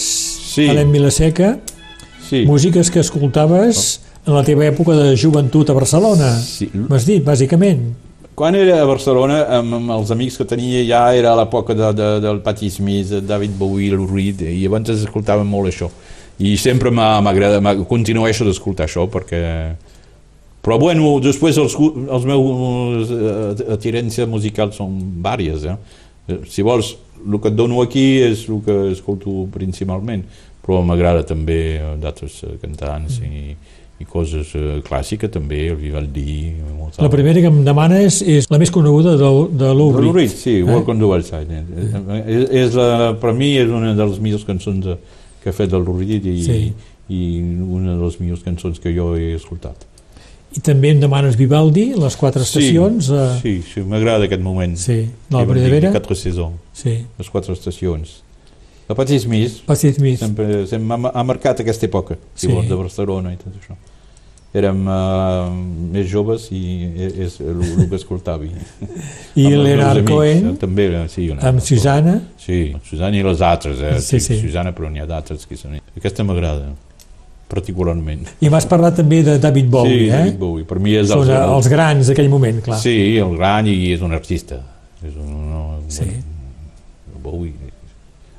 Sí. 0.49 0.67
Alem 0.69 0.91
Vilaseca, 0.93 1.59
Sí. 2.29 2.45
músiques 2.45 2.91
que 2.91 3.01
escoltaves 3.01 4.01
en 4.27 4.35
la 4.35 4.43
teva 4.45 4.67
època 4.67 4.93
de 4.93 5.17
joventut 5.17 5.71
a 5.71 5.73
Barcelona. 5.73 6.35
Sí. 6.39 6.69
M'has 6.75 7.07
dit, 7.07 7.25
bàsicament. 7.25 7.95
Quan 8.35 8.55
era 8.55 8.83
a 8.83 8.85
Barcelona, 8.85 9.47
amb, 9.59 9.75
amb 9.75 9.91
els 9.91 10.11
amics 10.11 10.37
que 10.37 10.45
tenia 10.45 10.85
ja 10.85 11.15
era 11.15 11.33
a 11.33 11.37
l'època 11.37 11.75
de, 11.75 11.93
de, 11.95 12.21
del 12.21 12.41
Patti 12.41 12.69
Smith, 12.71 13.09
de 13.09 13.21
David 13.23 13.57
Bowie, 13.59 13.91
Lou 13.91 14.07
Reed, 14.07 14.43
i 14.43 14.67
abans 14.67 14.91
escoltàvem 14.91 15.47
molt 15.49 15.73
això. 15.73 15.89
I 16.39 16.57
sempre 16.57 16.91
m'agrada, 16.91 17.63
continueixo 17.89 18.45
d'escoltar 18.45 18.87
això, 18.87 19.09
perquè... 19.09 19.77
Però 20.63 20.79
bueno, 20.79 21.19
després 21.21 21.57
els, 21.57 21.75
els 21.75 22.25
meus 22.29 23.11
eh, 23.11 23.73
atirències 23.73 24.29
musicals 24.29 24.77
són 24.77 25.23
vàries, 25.23 25.65
eh? 25.65 25.77
Eh, 26.29 26.39
Si 26.47 26.63
vols, 26.63 26.97
el 27.25 27.41
que 27.41 27.49
et 27.49 27.57
dono 27.57 27.81
aquí 27.83 28.19
és 28.23 28.47
el 28.49 28.61
que 28.65 28.77
escolto 28.93 29.49
principalment, 29.53 30.23
però 30.65 30.83
m'agrada 30.85 31.25
també 31.27 31.59
eh, 31.81 31.97
d'altres 32.01 32.43
eh, 32.45 32.55
cantants 32.63 33.19
i, 33.25 33.57
i 33.99 34.05
coses 34.07 34.53
eh, 34.55 34.79
clàssiques 34.87 35.33
també, 35.35 35.65
el 35.73 35.79
Vivaldi... 35.81 36.53
Mozart. 36.77 37.01
La 37.03 37.11
primera 37.11 37.41
que 37.43 37.51
em 37.51 37.63
demanes 37.67 38.21
és 38.23 38.47
la 38.53 38.61
més 38.63 38.71
coneguda 38.71 39.17
de, 39.19 39.31
de 39.59 39.73
Lou 39.75 39.91
Reed. 39.97 40.13
Reed, 40.15 40.37
sí, 40.37 40.59
Walk 40.63 40.93
on 40.93 41.01
the 41.03 41.09
Wild 41.11 41.27
Side. 41.27 41.49
Eh? 41.51 42.21
És, 42.29 42.45
és 42.69 42.77
la, 42.79 43.15
per 43.19 43.33
mi 43.35 43.55
és 43.59 43.73
una 43.73 43.97
de 43.99 44.07
les 44.13 44.21
millors 44.23 44.45
cançons 44.47 44.85
de, 44.85 44.95
que 45.43 45.51
ha 45.51 45.57
fet 45.57 45.73
el 45.75 45.83
Lou 45.89 45.99
Reed 45.99 46.29
i, 46.29 46.37
Sí. 46.45 46.61
i 47.09 47.23
una 47.65 47.97
de 47.97 48.05
les 48.05 48.21
millors 48.21 48.45
cançons 48.47 48.79
que 48.79 48.93
jo 48.95 49.15
he 49.17 49.33
escoltat. 49.41 49.88
I 50.57 50.61
també 50.65 50.89
em 50.95 51.01
demanes 51.01 51.37
Vivaldi, 51.37 51.93
les 51.95 52.17
quatre 52.17 52.43
estacions. 52.43 53.11
eh, 53.11 53.39
Sí, 53.43 53.63
sí, 53.63 53.81
m'agrada 53.81 54.25
aquest 54.25 54.41
moment. 54.43 54.77
sí. 54.77 55.09
La 55.31 55.45
dir 55.45 55.53
primavera. 55.53 55.91
Quatre 55.93 56.15
saisons, 56.17 56.57
Sí. 56.73 57.05
les 57.19 57.29
quatre 57.31 57.53
estacions. 57.53 58.23
La 58.89 58.95
Patti 58.95 59.19
Smith 59.21 59.61
Patti 59.67 59.93
Smith. 59.93 60.19
sempre, 60.19 60.67
sempre 60.67 60.97
ha, 61.13 61.23
marcat 61.23 61.61
aquesta 61.61 61.87
època, 61.87 62.17
si 62.35 62.47
Sí. 62.47 62.53
vols, 62.53 62.67
de 62.69 62.75
Barcelona 62.75 63.33
i 63.35 63.37
tot 63.37 63.53
això. 63.53 63.77
Érem 64.55 64.87
uh, 64.89 65.51
més 65.93 66.07
joves 66.09 66.47
i 66.51 66.89
és 67.21 67.39
el, 67.41 67.61
el 67.83 67.89
que 67.91 67.97
escoltava. 67.97 68.45
I 69.37 69.45
amics, 69.99 70.09
Cohen, 70.11 70.47
eh, 70.49 70.57
també, 70.57 70.87
eh, 71.03 71.09
sí, 71.09 71.31
amb. 71.31 71.61
Susana. 71.61 72.23
Sí, 72.39 72.75
Susana 72.83 73.15
i 73.19 73.23
les 73.23 73.43
altres, 73.43 73.79
eh? 73.83 74.01
Sí, 74.01 74.19
Sí, 74.19 74.21
sí. 74.21 74.41
Susana, 74.49 74.73
però 74.73 74.89
n'hi 74.91 75.01
ha 75.01 75.07
d'altres 75.07 75.45
que 75.47 75.55
són... 75.61 75.77
Aquesta 75.95 76.25
m'agrada, 76.25 76.73
particularment. 77.49 78.27
I 78.45 78.51
m'has 78.53 78.67
parlat 78.69 78.99
també 79.01 79.23
de 79.27 79.39
David 79.41 79.71
Bowie, 79.73 79.99
sí, 79.99 80.09
eh? 80.09 80.19
David 80.19 80.39
Bowie. 80.41 80.67
Per 80.69 80.79
mi 80.85 80.97
és 81.01 81.09
Són 81.09 81.25
el, 81.25 81.33
els, 81.33 81.55
els 81.57 81.71
grans 81.73 82.11
d'aquell 82.11 82.29
moment, 82.33 82.61
clar. 82.65 82.81
Sí, 82.83 82.97
el 83.23 83.37
gran 83.39 83.69
i 83.71 83.79
és 83.95 84.05
un 84.05 84.13
artista. 84.17 84.61
És 85.01 85.17
un, 85.17 85.33
no, 85.53 85.65
Sí. 85.89 86.05
Bowie 87.23 87.55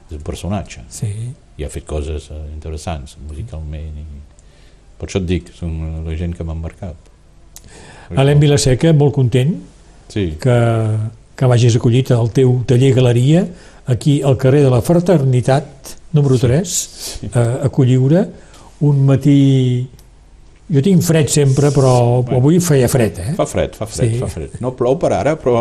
és 0.09 0.17
un 0.17 0.23
personatge 0.25 0.83
sí. 0.93 1.09
i 1.59 1.65
ha 1.65 1.69
fet 1.69 1.85
coses 1.89 2.29
eh, 2.33 2.37
interessants 2.53 3.17
musicalment 3.27 3.99
i 4.01 4.05
per 4.99 5.07
això 5.07 5.21
et 5.21 5.27
dic, 5.29 5.51
són 5.55 6.03
la 6.05 6.15
gent 6.19 6.33
que 6.35 6.43
m'han 6.43 6.59
marcat. 6.59 7.09
Alem 8.19 8.41
Vilaseca, 8.41 8.91
molt 8.97 9.13
content 9.15 9.53
Sí, 10.09 10.31
que, 10.41 10.55
que 11.37 11.49
vagis 11.51 11.75
acollit 11.77 12.09
al 12.15 12.31
teu 12.33 12.55
taller 12.67 12.89
galeria 12.97 13.43
aquí 13.93 14.19
al 14.25 14.39
carrer 14.41 14.63
de 14.65 14.71
la 14.73 14.81
Fraternitat 14.81 15.93
número 16.17 16.39
3 16.41 16.73
a, 17.29 17.43
a 17.67 17.69
Colliure 17.69 18.23
un 18.81 19.05
matí 19.05 19.87
jo 20.69 20.81
tinc 20.85 21.01
fred 21.01 21.25
sempre 21.33 21.71
però 21.73 22.21
avui 22.37 22.59
feia 22.61 22.85
fred 22.87 23.15
eh? 23.17 23.31
fa 23.33 23.45
fred, 23.49 23.73
fa 23.73 23.87
fred, 23.89 24.11
Sí. 24.13 24.19
fa 24.21 24.27
fred. 24.29 24.51
No 24.61 24.75
plou 24.77 24.99
per 25.01 25.09
ara, 25.17 25.33
però 25.41 25.55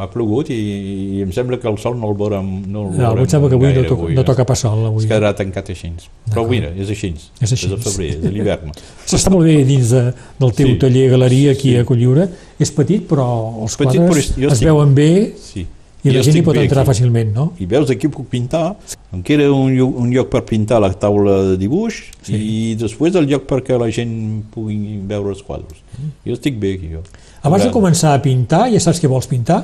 ha 0.00 0.06
plogut 0.08 0.48
i, 0.48 0.56
i 0.56 1.20
em 1.20 1.30
sembla 1.36 1.58
que 1.60 1.68
el 1.68 1.76
sol 1.78 1.98
no 2.00 2.08
el 2.08 2.16
veurem 2.16 2.48
no 2.72 2.86
el 2.88 2.96
no, 2.96 3.10
em 3.20 3.28
sembla 3.28 3.50
que 3.52 3.58
avui 3.58 3.68
no, 3.68 3.74
gaire 3.74 3.88
toca, 3.90 4.08
no 4.16 4.24
toca 4.24 4.46
pas 4.48 4.58
sol 4.64 4.86
avui. 4.88 5.04
Es 5.04 5.10
quedarà 5.10 5.34
tancat 5.36 5.68
així. 5.74 5.90
Però 6.32 6.46
mira, 6.48 6.70
és 6.72 6.88
així. 6.88 7.12
És 7.38 7.52
així. 7.52 7.66
És 7.68 7.72
el 7.76 7.82
febrer, 7.84 8.08
és 8.16 8.32
l'hivern. 8.32 8.72
S'està 9.04 9.28
molt 9.34 9.44
bé 9.44 9.58
dins 9.68 9.90
de, 9.92 10.06
del 10.40 10.54
teu 10.56 10.72
Sí. 10.72 10.78
taller 10.86 11.10
galeria 11.10 11.52
aquí 11.52 11.74
Sí. 11.74 11.76
a 11.76 11.84
Colliure 11.84 12.26
és 12.58 12.70
petit 12.72 13.04
però 13.06 13.28
els 13.62 13.76
Petit, 13.76 14.00
quadres 14.00 14.32
però 14.32 14.40
jo 14.40 14.48
es 14.48 14.54
estic- 14.56 14.64
veuen 14.72 14.94
bé 14.94 15.10
Sí. 15.36 15.66
I 16.04 16.10
la 16.14 16.22
gent 16.24 16.36
hi 16.38 16.42
pot 16.42 16.56
entrar 16.56 16.82
aquí. 16.84 16.90
fàcilment 16.92 17.32
no? 17.34 17.52
I 17.60 17.66
veus, 17.66 17.90
aquí 17.92 18.08
puc 18.08 18.28
pintar. 18.32 18.76
Em 19.12 19.22
queda 19.26 19.50
un, 19.52 19.74
un 19.80 20.12
lloc 20.14 20.30
per 20.32 20.44
pintar 20.48 20.78
la 20.80 20.92
taula 20.94 21.40
de 21.50 21.56
dibuix 21.60 21.98
Sí. 22.22 22.36
i 22.36 22.74
després 22.80 23.14
el 23.18 23.26
lloc 23.28 23.44
perquè 23.50 23.76
la 23.78 23.90
gent 23.90 24.14
pugui 24.54 25.00
veure 25.06 25.34
els 25.34 25.42
quadres. 25.42 25.82
Jo 26.26 26.32
estic 26.38 26.56
bé 26.60 26.74
aquí, 26.78 26.88
jo. 26.94 27.02
abans 27.42 27.64
de 27.64 27.70
començar 27.74 28.14
a 28.14 28.22
pintar 28.22 28.68
ja 28.72 28.80
saps 28.80 29.00
què 29.02 29.08
vols 29.08 29.26
pintar? 29.28 29.62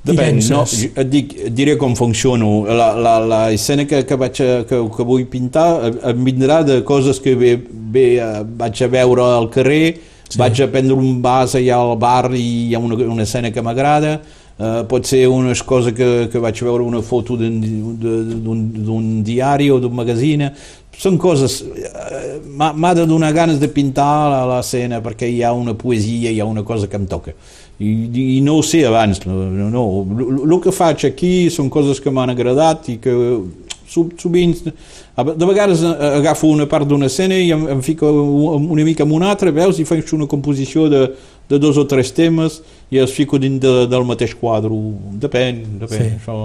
Depèn, 0.00 0.38
no, 0.48 0.62
et, 0.64 1.08
dic, 1.12 1.34
et 1.44 1.52
diré 1.52 1.74
com 1.76 1.92
funciono. 1.94 2.62
La, 2.64 2.94
la, 2.96 3.18
la 3.20 3.40
escena 3.52 3.84
que, 3.84 3.98
que, 4.08 4.16
vaig 4.16 4.38
a, 4.40 4.46
que, 4.64 4.78
que 4.96 5.04
vull 5.04 5.26
pintar 5.28 5.90
em- 5.92 6.22
vindrà 6.24 6.62
de 6.64 6.78
coses 6.88 7.20
que 7.20 7.34
bé, 7.36 7.50
bé 7.60 8.06
eh, 8.16 8.30
vaig 8.62 8.80
a 8.80 8.88
veure 8.88 9.26
al 9.36 9.50
carrer, 9.52 9.98
sí. 10.24 10.38
vaig 10.40 10.62
a 10.64 10.70
prendre 10.72 10.96
un 10.96 11.20
vas 11.20 11.52
allà 11.58 11.76
al 11.76 11.98
bar 12.00 12.30
i 12.32 12.70
hi 12.70 12.74
ha 12.74 12.80
una, 12.80 12.96
una 13.12 13.26
escena 13.28 13.50
que 13.52 13.60
m'agrada, 13.60 14.22
Uh, 14.60 14.82
pot 14.84 15.06
ser 15.08 15.22
unes 15.32 15.62
coses 15.64 15.94
que, 15.96 16.06
que 16.28 16.38
vaig 16.38 16.58
veure 16.60 16.84
una 16.84 17.00
foto 17.00 17.32
d'un- 17.34 19.22
diari 19.24 19.70
o 19.72 19.78
d'un 19.80 19.94
magazine 19.96 20.50
són 21.00 21.16
coses 21.16 21.62
uh, 21.64 22.42
m'ha 22.44 22.90
de 22.98 23.06
donar 23.08 23.32
ganes 23.32 23.56
de 23.62 23.70
pintar 23.72 24.28
l'escena 24.50 25.00
perquè 25.00 25.30
hi 25.32 25.40
ha 25.42 25.54
una 25.56 25.72
poesia, 25.72 26.28
hi 26.28 26.40
ha 26.40 26.44
una 26.44 26.62
cosa 26.62 26.90
que 26.92 27.00
em 27.00 27.06
toca 27.08 27.32
i, 27.80 28.36
i 28.36 28.40
no 28.44 28.58
ho 28.58 28.62
sé 28.62 28.84
abans 28.84 29.22
no, 29.24 29.46
no, 29.48 29.70
no. 30.44 30.60
que 30.60 30.76
faig 30.76 31.06
aquí 31.08 31.48
són 31.48 31.72
coses 31.72 31.96
que 32.04 32.12
m'han 32.12 32.34
agradat 32.36 32.90
i 32.92 32.98
que 33.00 33.16
so- 33.88 34.10
sovint 34.20 34.52
de 34.60 35.46
vegades 35.48 35.80
eh, 35.88 35.96
agafo 36.20 36.52
una 36.52 36.68
part 36.68 36.84
d'una 36.88 37.08
escena 37.08 37.40
i 37.40 37.48
em, 37.56 37.64
em 37.78 37.80
fico 37.80 38.12
una 38.12 38.84
mica 38.84 39.08
en 39.08 39.16
una 39.16 39.32
altra 39.32 39.50
veus 39.56 39.80
i 39.80 39.88
faig 39.88 40.12
una 40.12 40.28
composició 40.28 40.90
de, 40.92 41.06
de 41.50 41.58
dos 41.58 41.76
o 41.76 41.84
tres 41.90 42.12
temes 42.14 42.60
i 42.94 42.98
els 43.02 43.10
fico 43.12 43.38
dins 43.42 43.58
de, 43.60 43.86
del 43.90 44.04
mateix 44.06 44.34
quadre. 44.38 44.70
Depèn, 45.20 45.64
depèn 45.82 45.98
Sí. 46.06 46.12
això, 46.20 46.36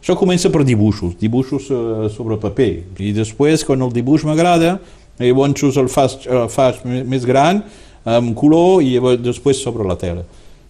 això 0.00 0.14
comença 0.16 0.50
per 0.54 0.62
dibuixos 0.64 1.16
dibuixos 1.20 1.66
eh, 1.70 2.08
sobre 2.14 2.38
paper. 2.38 2.70
I 3.02 3.12
després 3.12 3.64
quan 3.66 3.82
el 3.82 3.90
dibuix 3.92 4.22
m'agrada 4.24 4.78
llavors 5.18 5.76
el 5.80 5.88
fas, 5.88 6.18
el 6.28 6.48
fas 6.52 6.82
més 6.84 7.04
més 7.08 7.24
gran 7.26 7.62
amb 8.06 8.34
color 8.38 8.82
i 8.84 8.94
llavors 8.94 9.18
després 9.24 9.58
sobre 9.62 9.82
la 9.88 9.96
tela. 9.98 10.22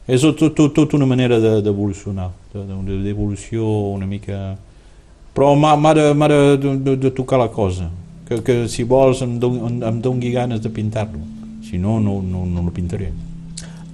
És 0.08 0.22
tot, 0.22 0.38
tot, 0.54 0.72
tot 0.72 0.92
una 0.94 1.04
manera 1.04 1.40
de- 1.42 1.60
d'evolucionar 1.66 2.30
de, 2.54 2.62
de, 2.62 2.98
d'evolució 3.02 3.66
una 3.92 4.06
mica. 4.06 4.56
Però 5.34 5.50
m'ha 5.58 5.74
de, 6.32 6.56
de, 6.56 6.76
de, 6.78 6.96
de 6.96 7.10
tocar 7.10 7.38
la 7.42 7.48
cosa 7.52 7.90
que, 8.28 8.38
que 8.42 8.54
si 8.72 8.84
vols 8.88 9.20
em, 9.22 9.34
don, 9.38 9.58
em, 9.66 9.82
em 9.84 9.98
doni 10.00 10.30
ganes 10.32 10.62
de 10.62 10.70
pintar-lo. 10.70 11.18
Si 11.68 11.76
no, 11.76 11.98
no, 12.00 12.22
no, 12.22 12.46
no 12.46 12.62
lo 12.62 12.70
pintaré 12.70 13.10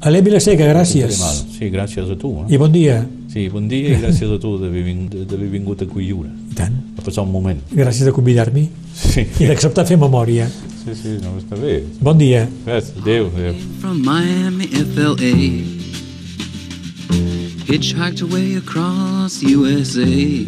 Alem 0.02 0.24
Vilaseca, 0.26 0.66
gràcies 0.66 1.18
sí, 1.54 1.68
gràcies 1.70 2.08
a 2.10 2.16
tu 2.18 2.32
eh? 2.42 2.48
i 2.50 2.58
bon 2.58 2.72
dia 2.74 3.04
sí, 3.30 3.46
bon 3.52 3.68
dia 3.70 3.92
i 3.94 4.00
gràcies 4.02 4.32
a 4.34 4.38
tu 4.42 4.56
d'haver 4.58 4.82
vingut, 4.82 5.82
a 5.82 5.86
Coilliure 5.86 6.30
I 6.50 6.56
tant. 6.58 6.74
a 6.98 7.04
passar 7.06 7.22
un 7.22 7.30
moment 7.30 7.60
gràcies 7.70 8.08
de 8.08 8.14
convidar-m'hi 8.16 8.64
sí, 8.98 9.22
i 9.44 9.46
d'acceptar 9.46 9.86
fer 9.86 10.00
memòria 10.02 10.48
sí, 10.50 10.96
sí 10.98 11.14
no, 11.22 11.36
està 11.38 11.54
bé 11.60 11.84
bon 12.02 12.18
dia 12.18 12.48
Gràcies, 12.66 12.96
adéu, 12.98 13.30
adéu. 13.30 13.54
From 13.80 14.02
Miami, 14.02 14.66
FLA. 14.66 15.32
Hitchhiked 17.68 18.20
away 18.22 18.56
across 18.56 19.40
USA. 19.42 20.44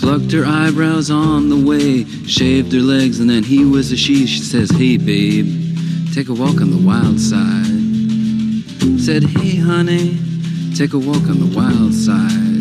Plucked 0.00 0.32
her 0.32 0.44
eyebrows 0.46 1.10
on 1.10 1.48
the 1.50 1.56
way. 1.56 2.04
Shaved 2.26 2.72
her 2.72 2.80
legs, 2.80 3.20
and 3.20 3.28
then 3.28 3.44
he 3.44 3.64
was 3.64 3.92
a 3.92 3.96
she. 3.96 4.26
She 4.26 4.40
says, 4.40 4.70
Hey, 4.70 4.96
babe, 4.96 5.67
take 6.18 6.30
a 6.30 6.34
walk 6.34 6.60
on 6.60 6.70
the 6.72 6.84
wild 6.84 7.20
side. 7.20 7.78
Said, 9.00 9.22
Hey, 9.22 9.54
honey, 9.54 10.18
take 10.74 10.92
a 10.92 10.98
walk 10.98 11.22
on 11.28 11.38
the 11.38 11.46
wild 11.56 11.94
side. 11.94 12.58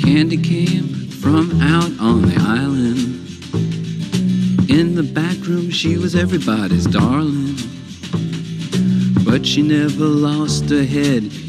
Candy 0.00 0.38
came 0.38 0.88
from 1.10 1.60
out 1.60 1.92
on 2.00 2.22
the 2.22 2.36
island. 2.40 3.20
In 4.70 4.94
the 4.94 5.02
back 5.02 5.36
room, 5.46 5.70
she 5.70 5.98
was 5.98 6.16
everybody's 6.16 6.86
darling. 6.86 7.56
But 9.26 9.44
she 9.44 9.60
never 9.60 10.06
lost 10.06 10.70
her 10.70 10.84
head, 10.84 11.30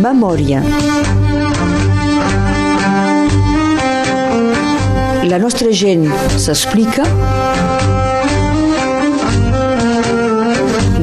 Memòria. 0.00 0.62
La 5.24 5.38
nostra 5.38 5.72
gent 5.72 6.06
s'explica. 6.36 7.02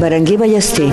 Berenguer 0.01 0.35
Ballester. 0.35 0.89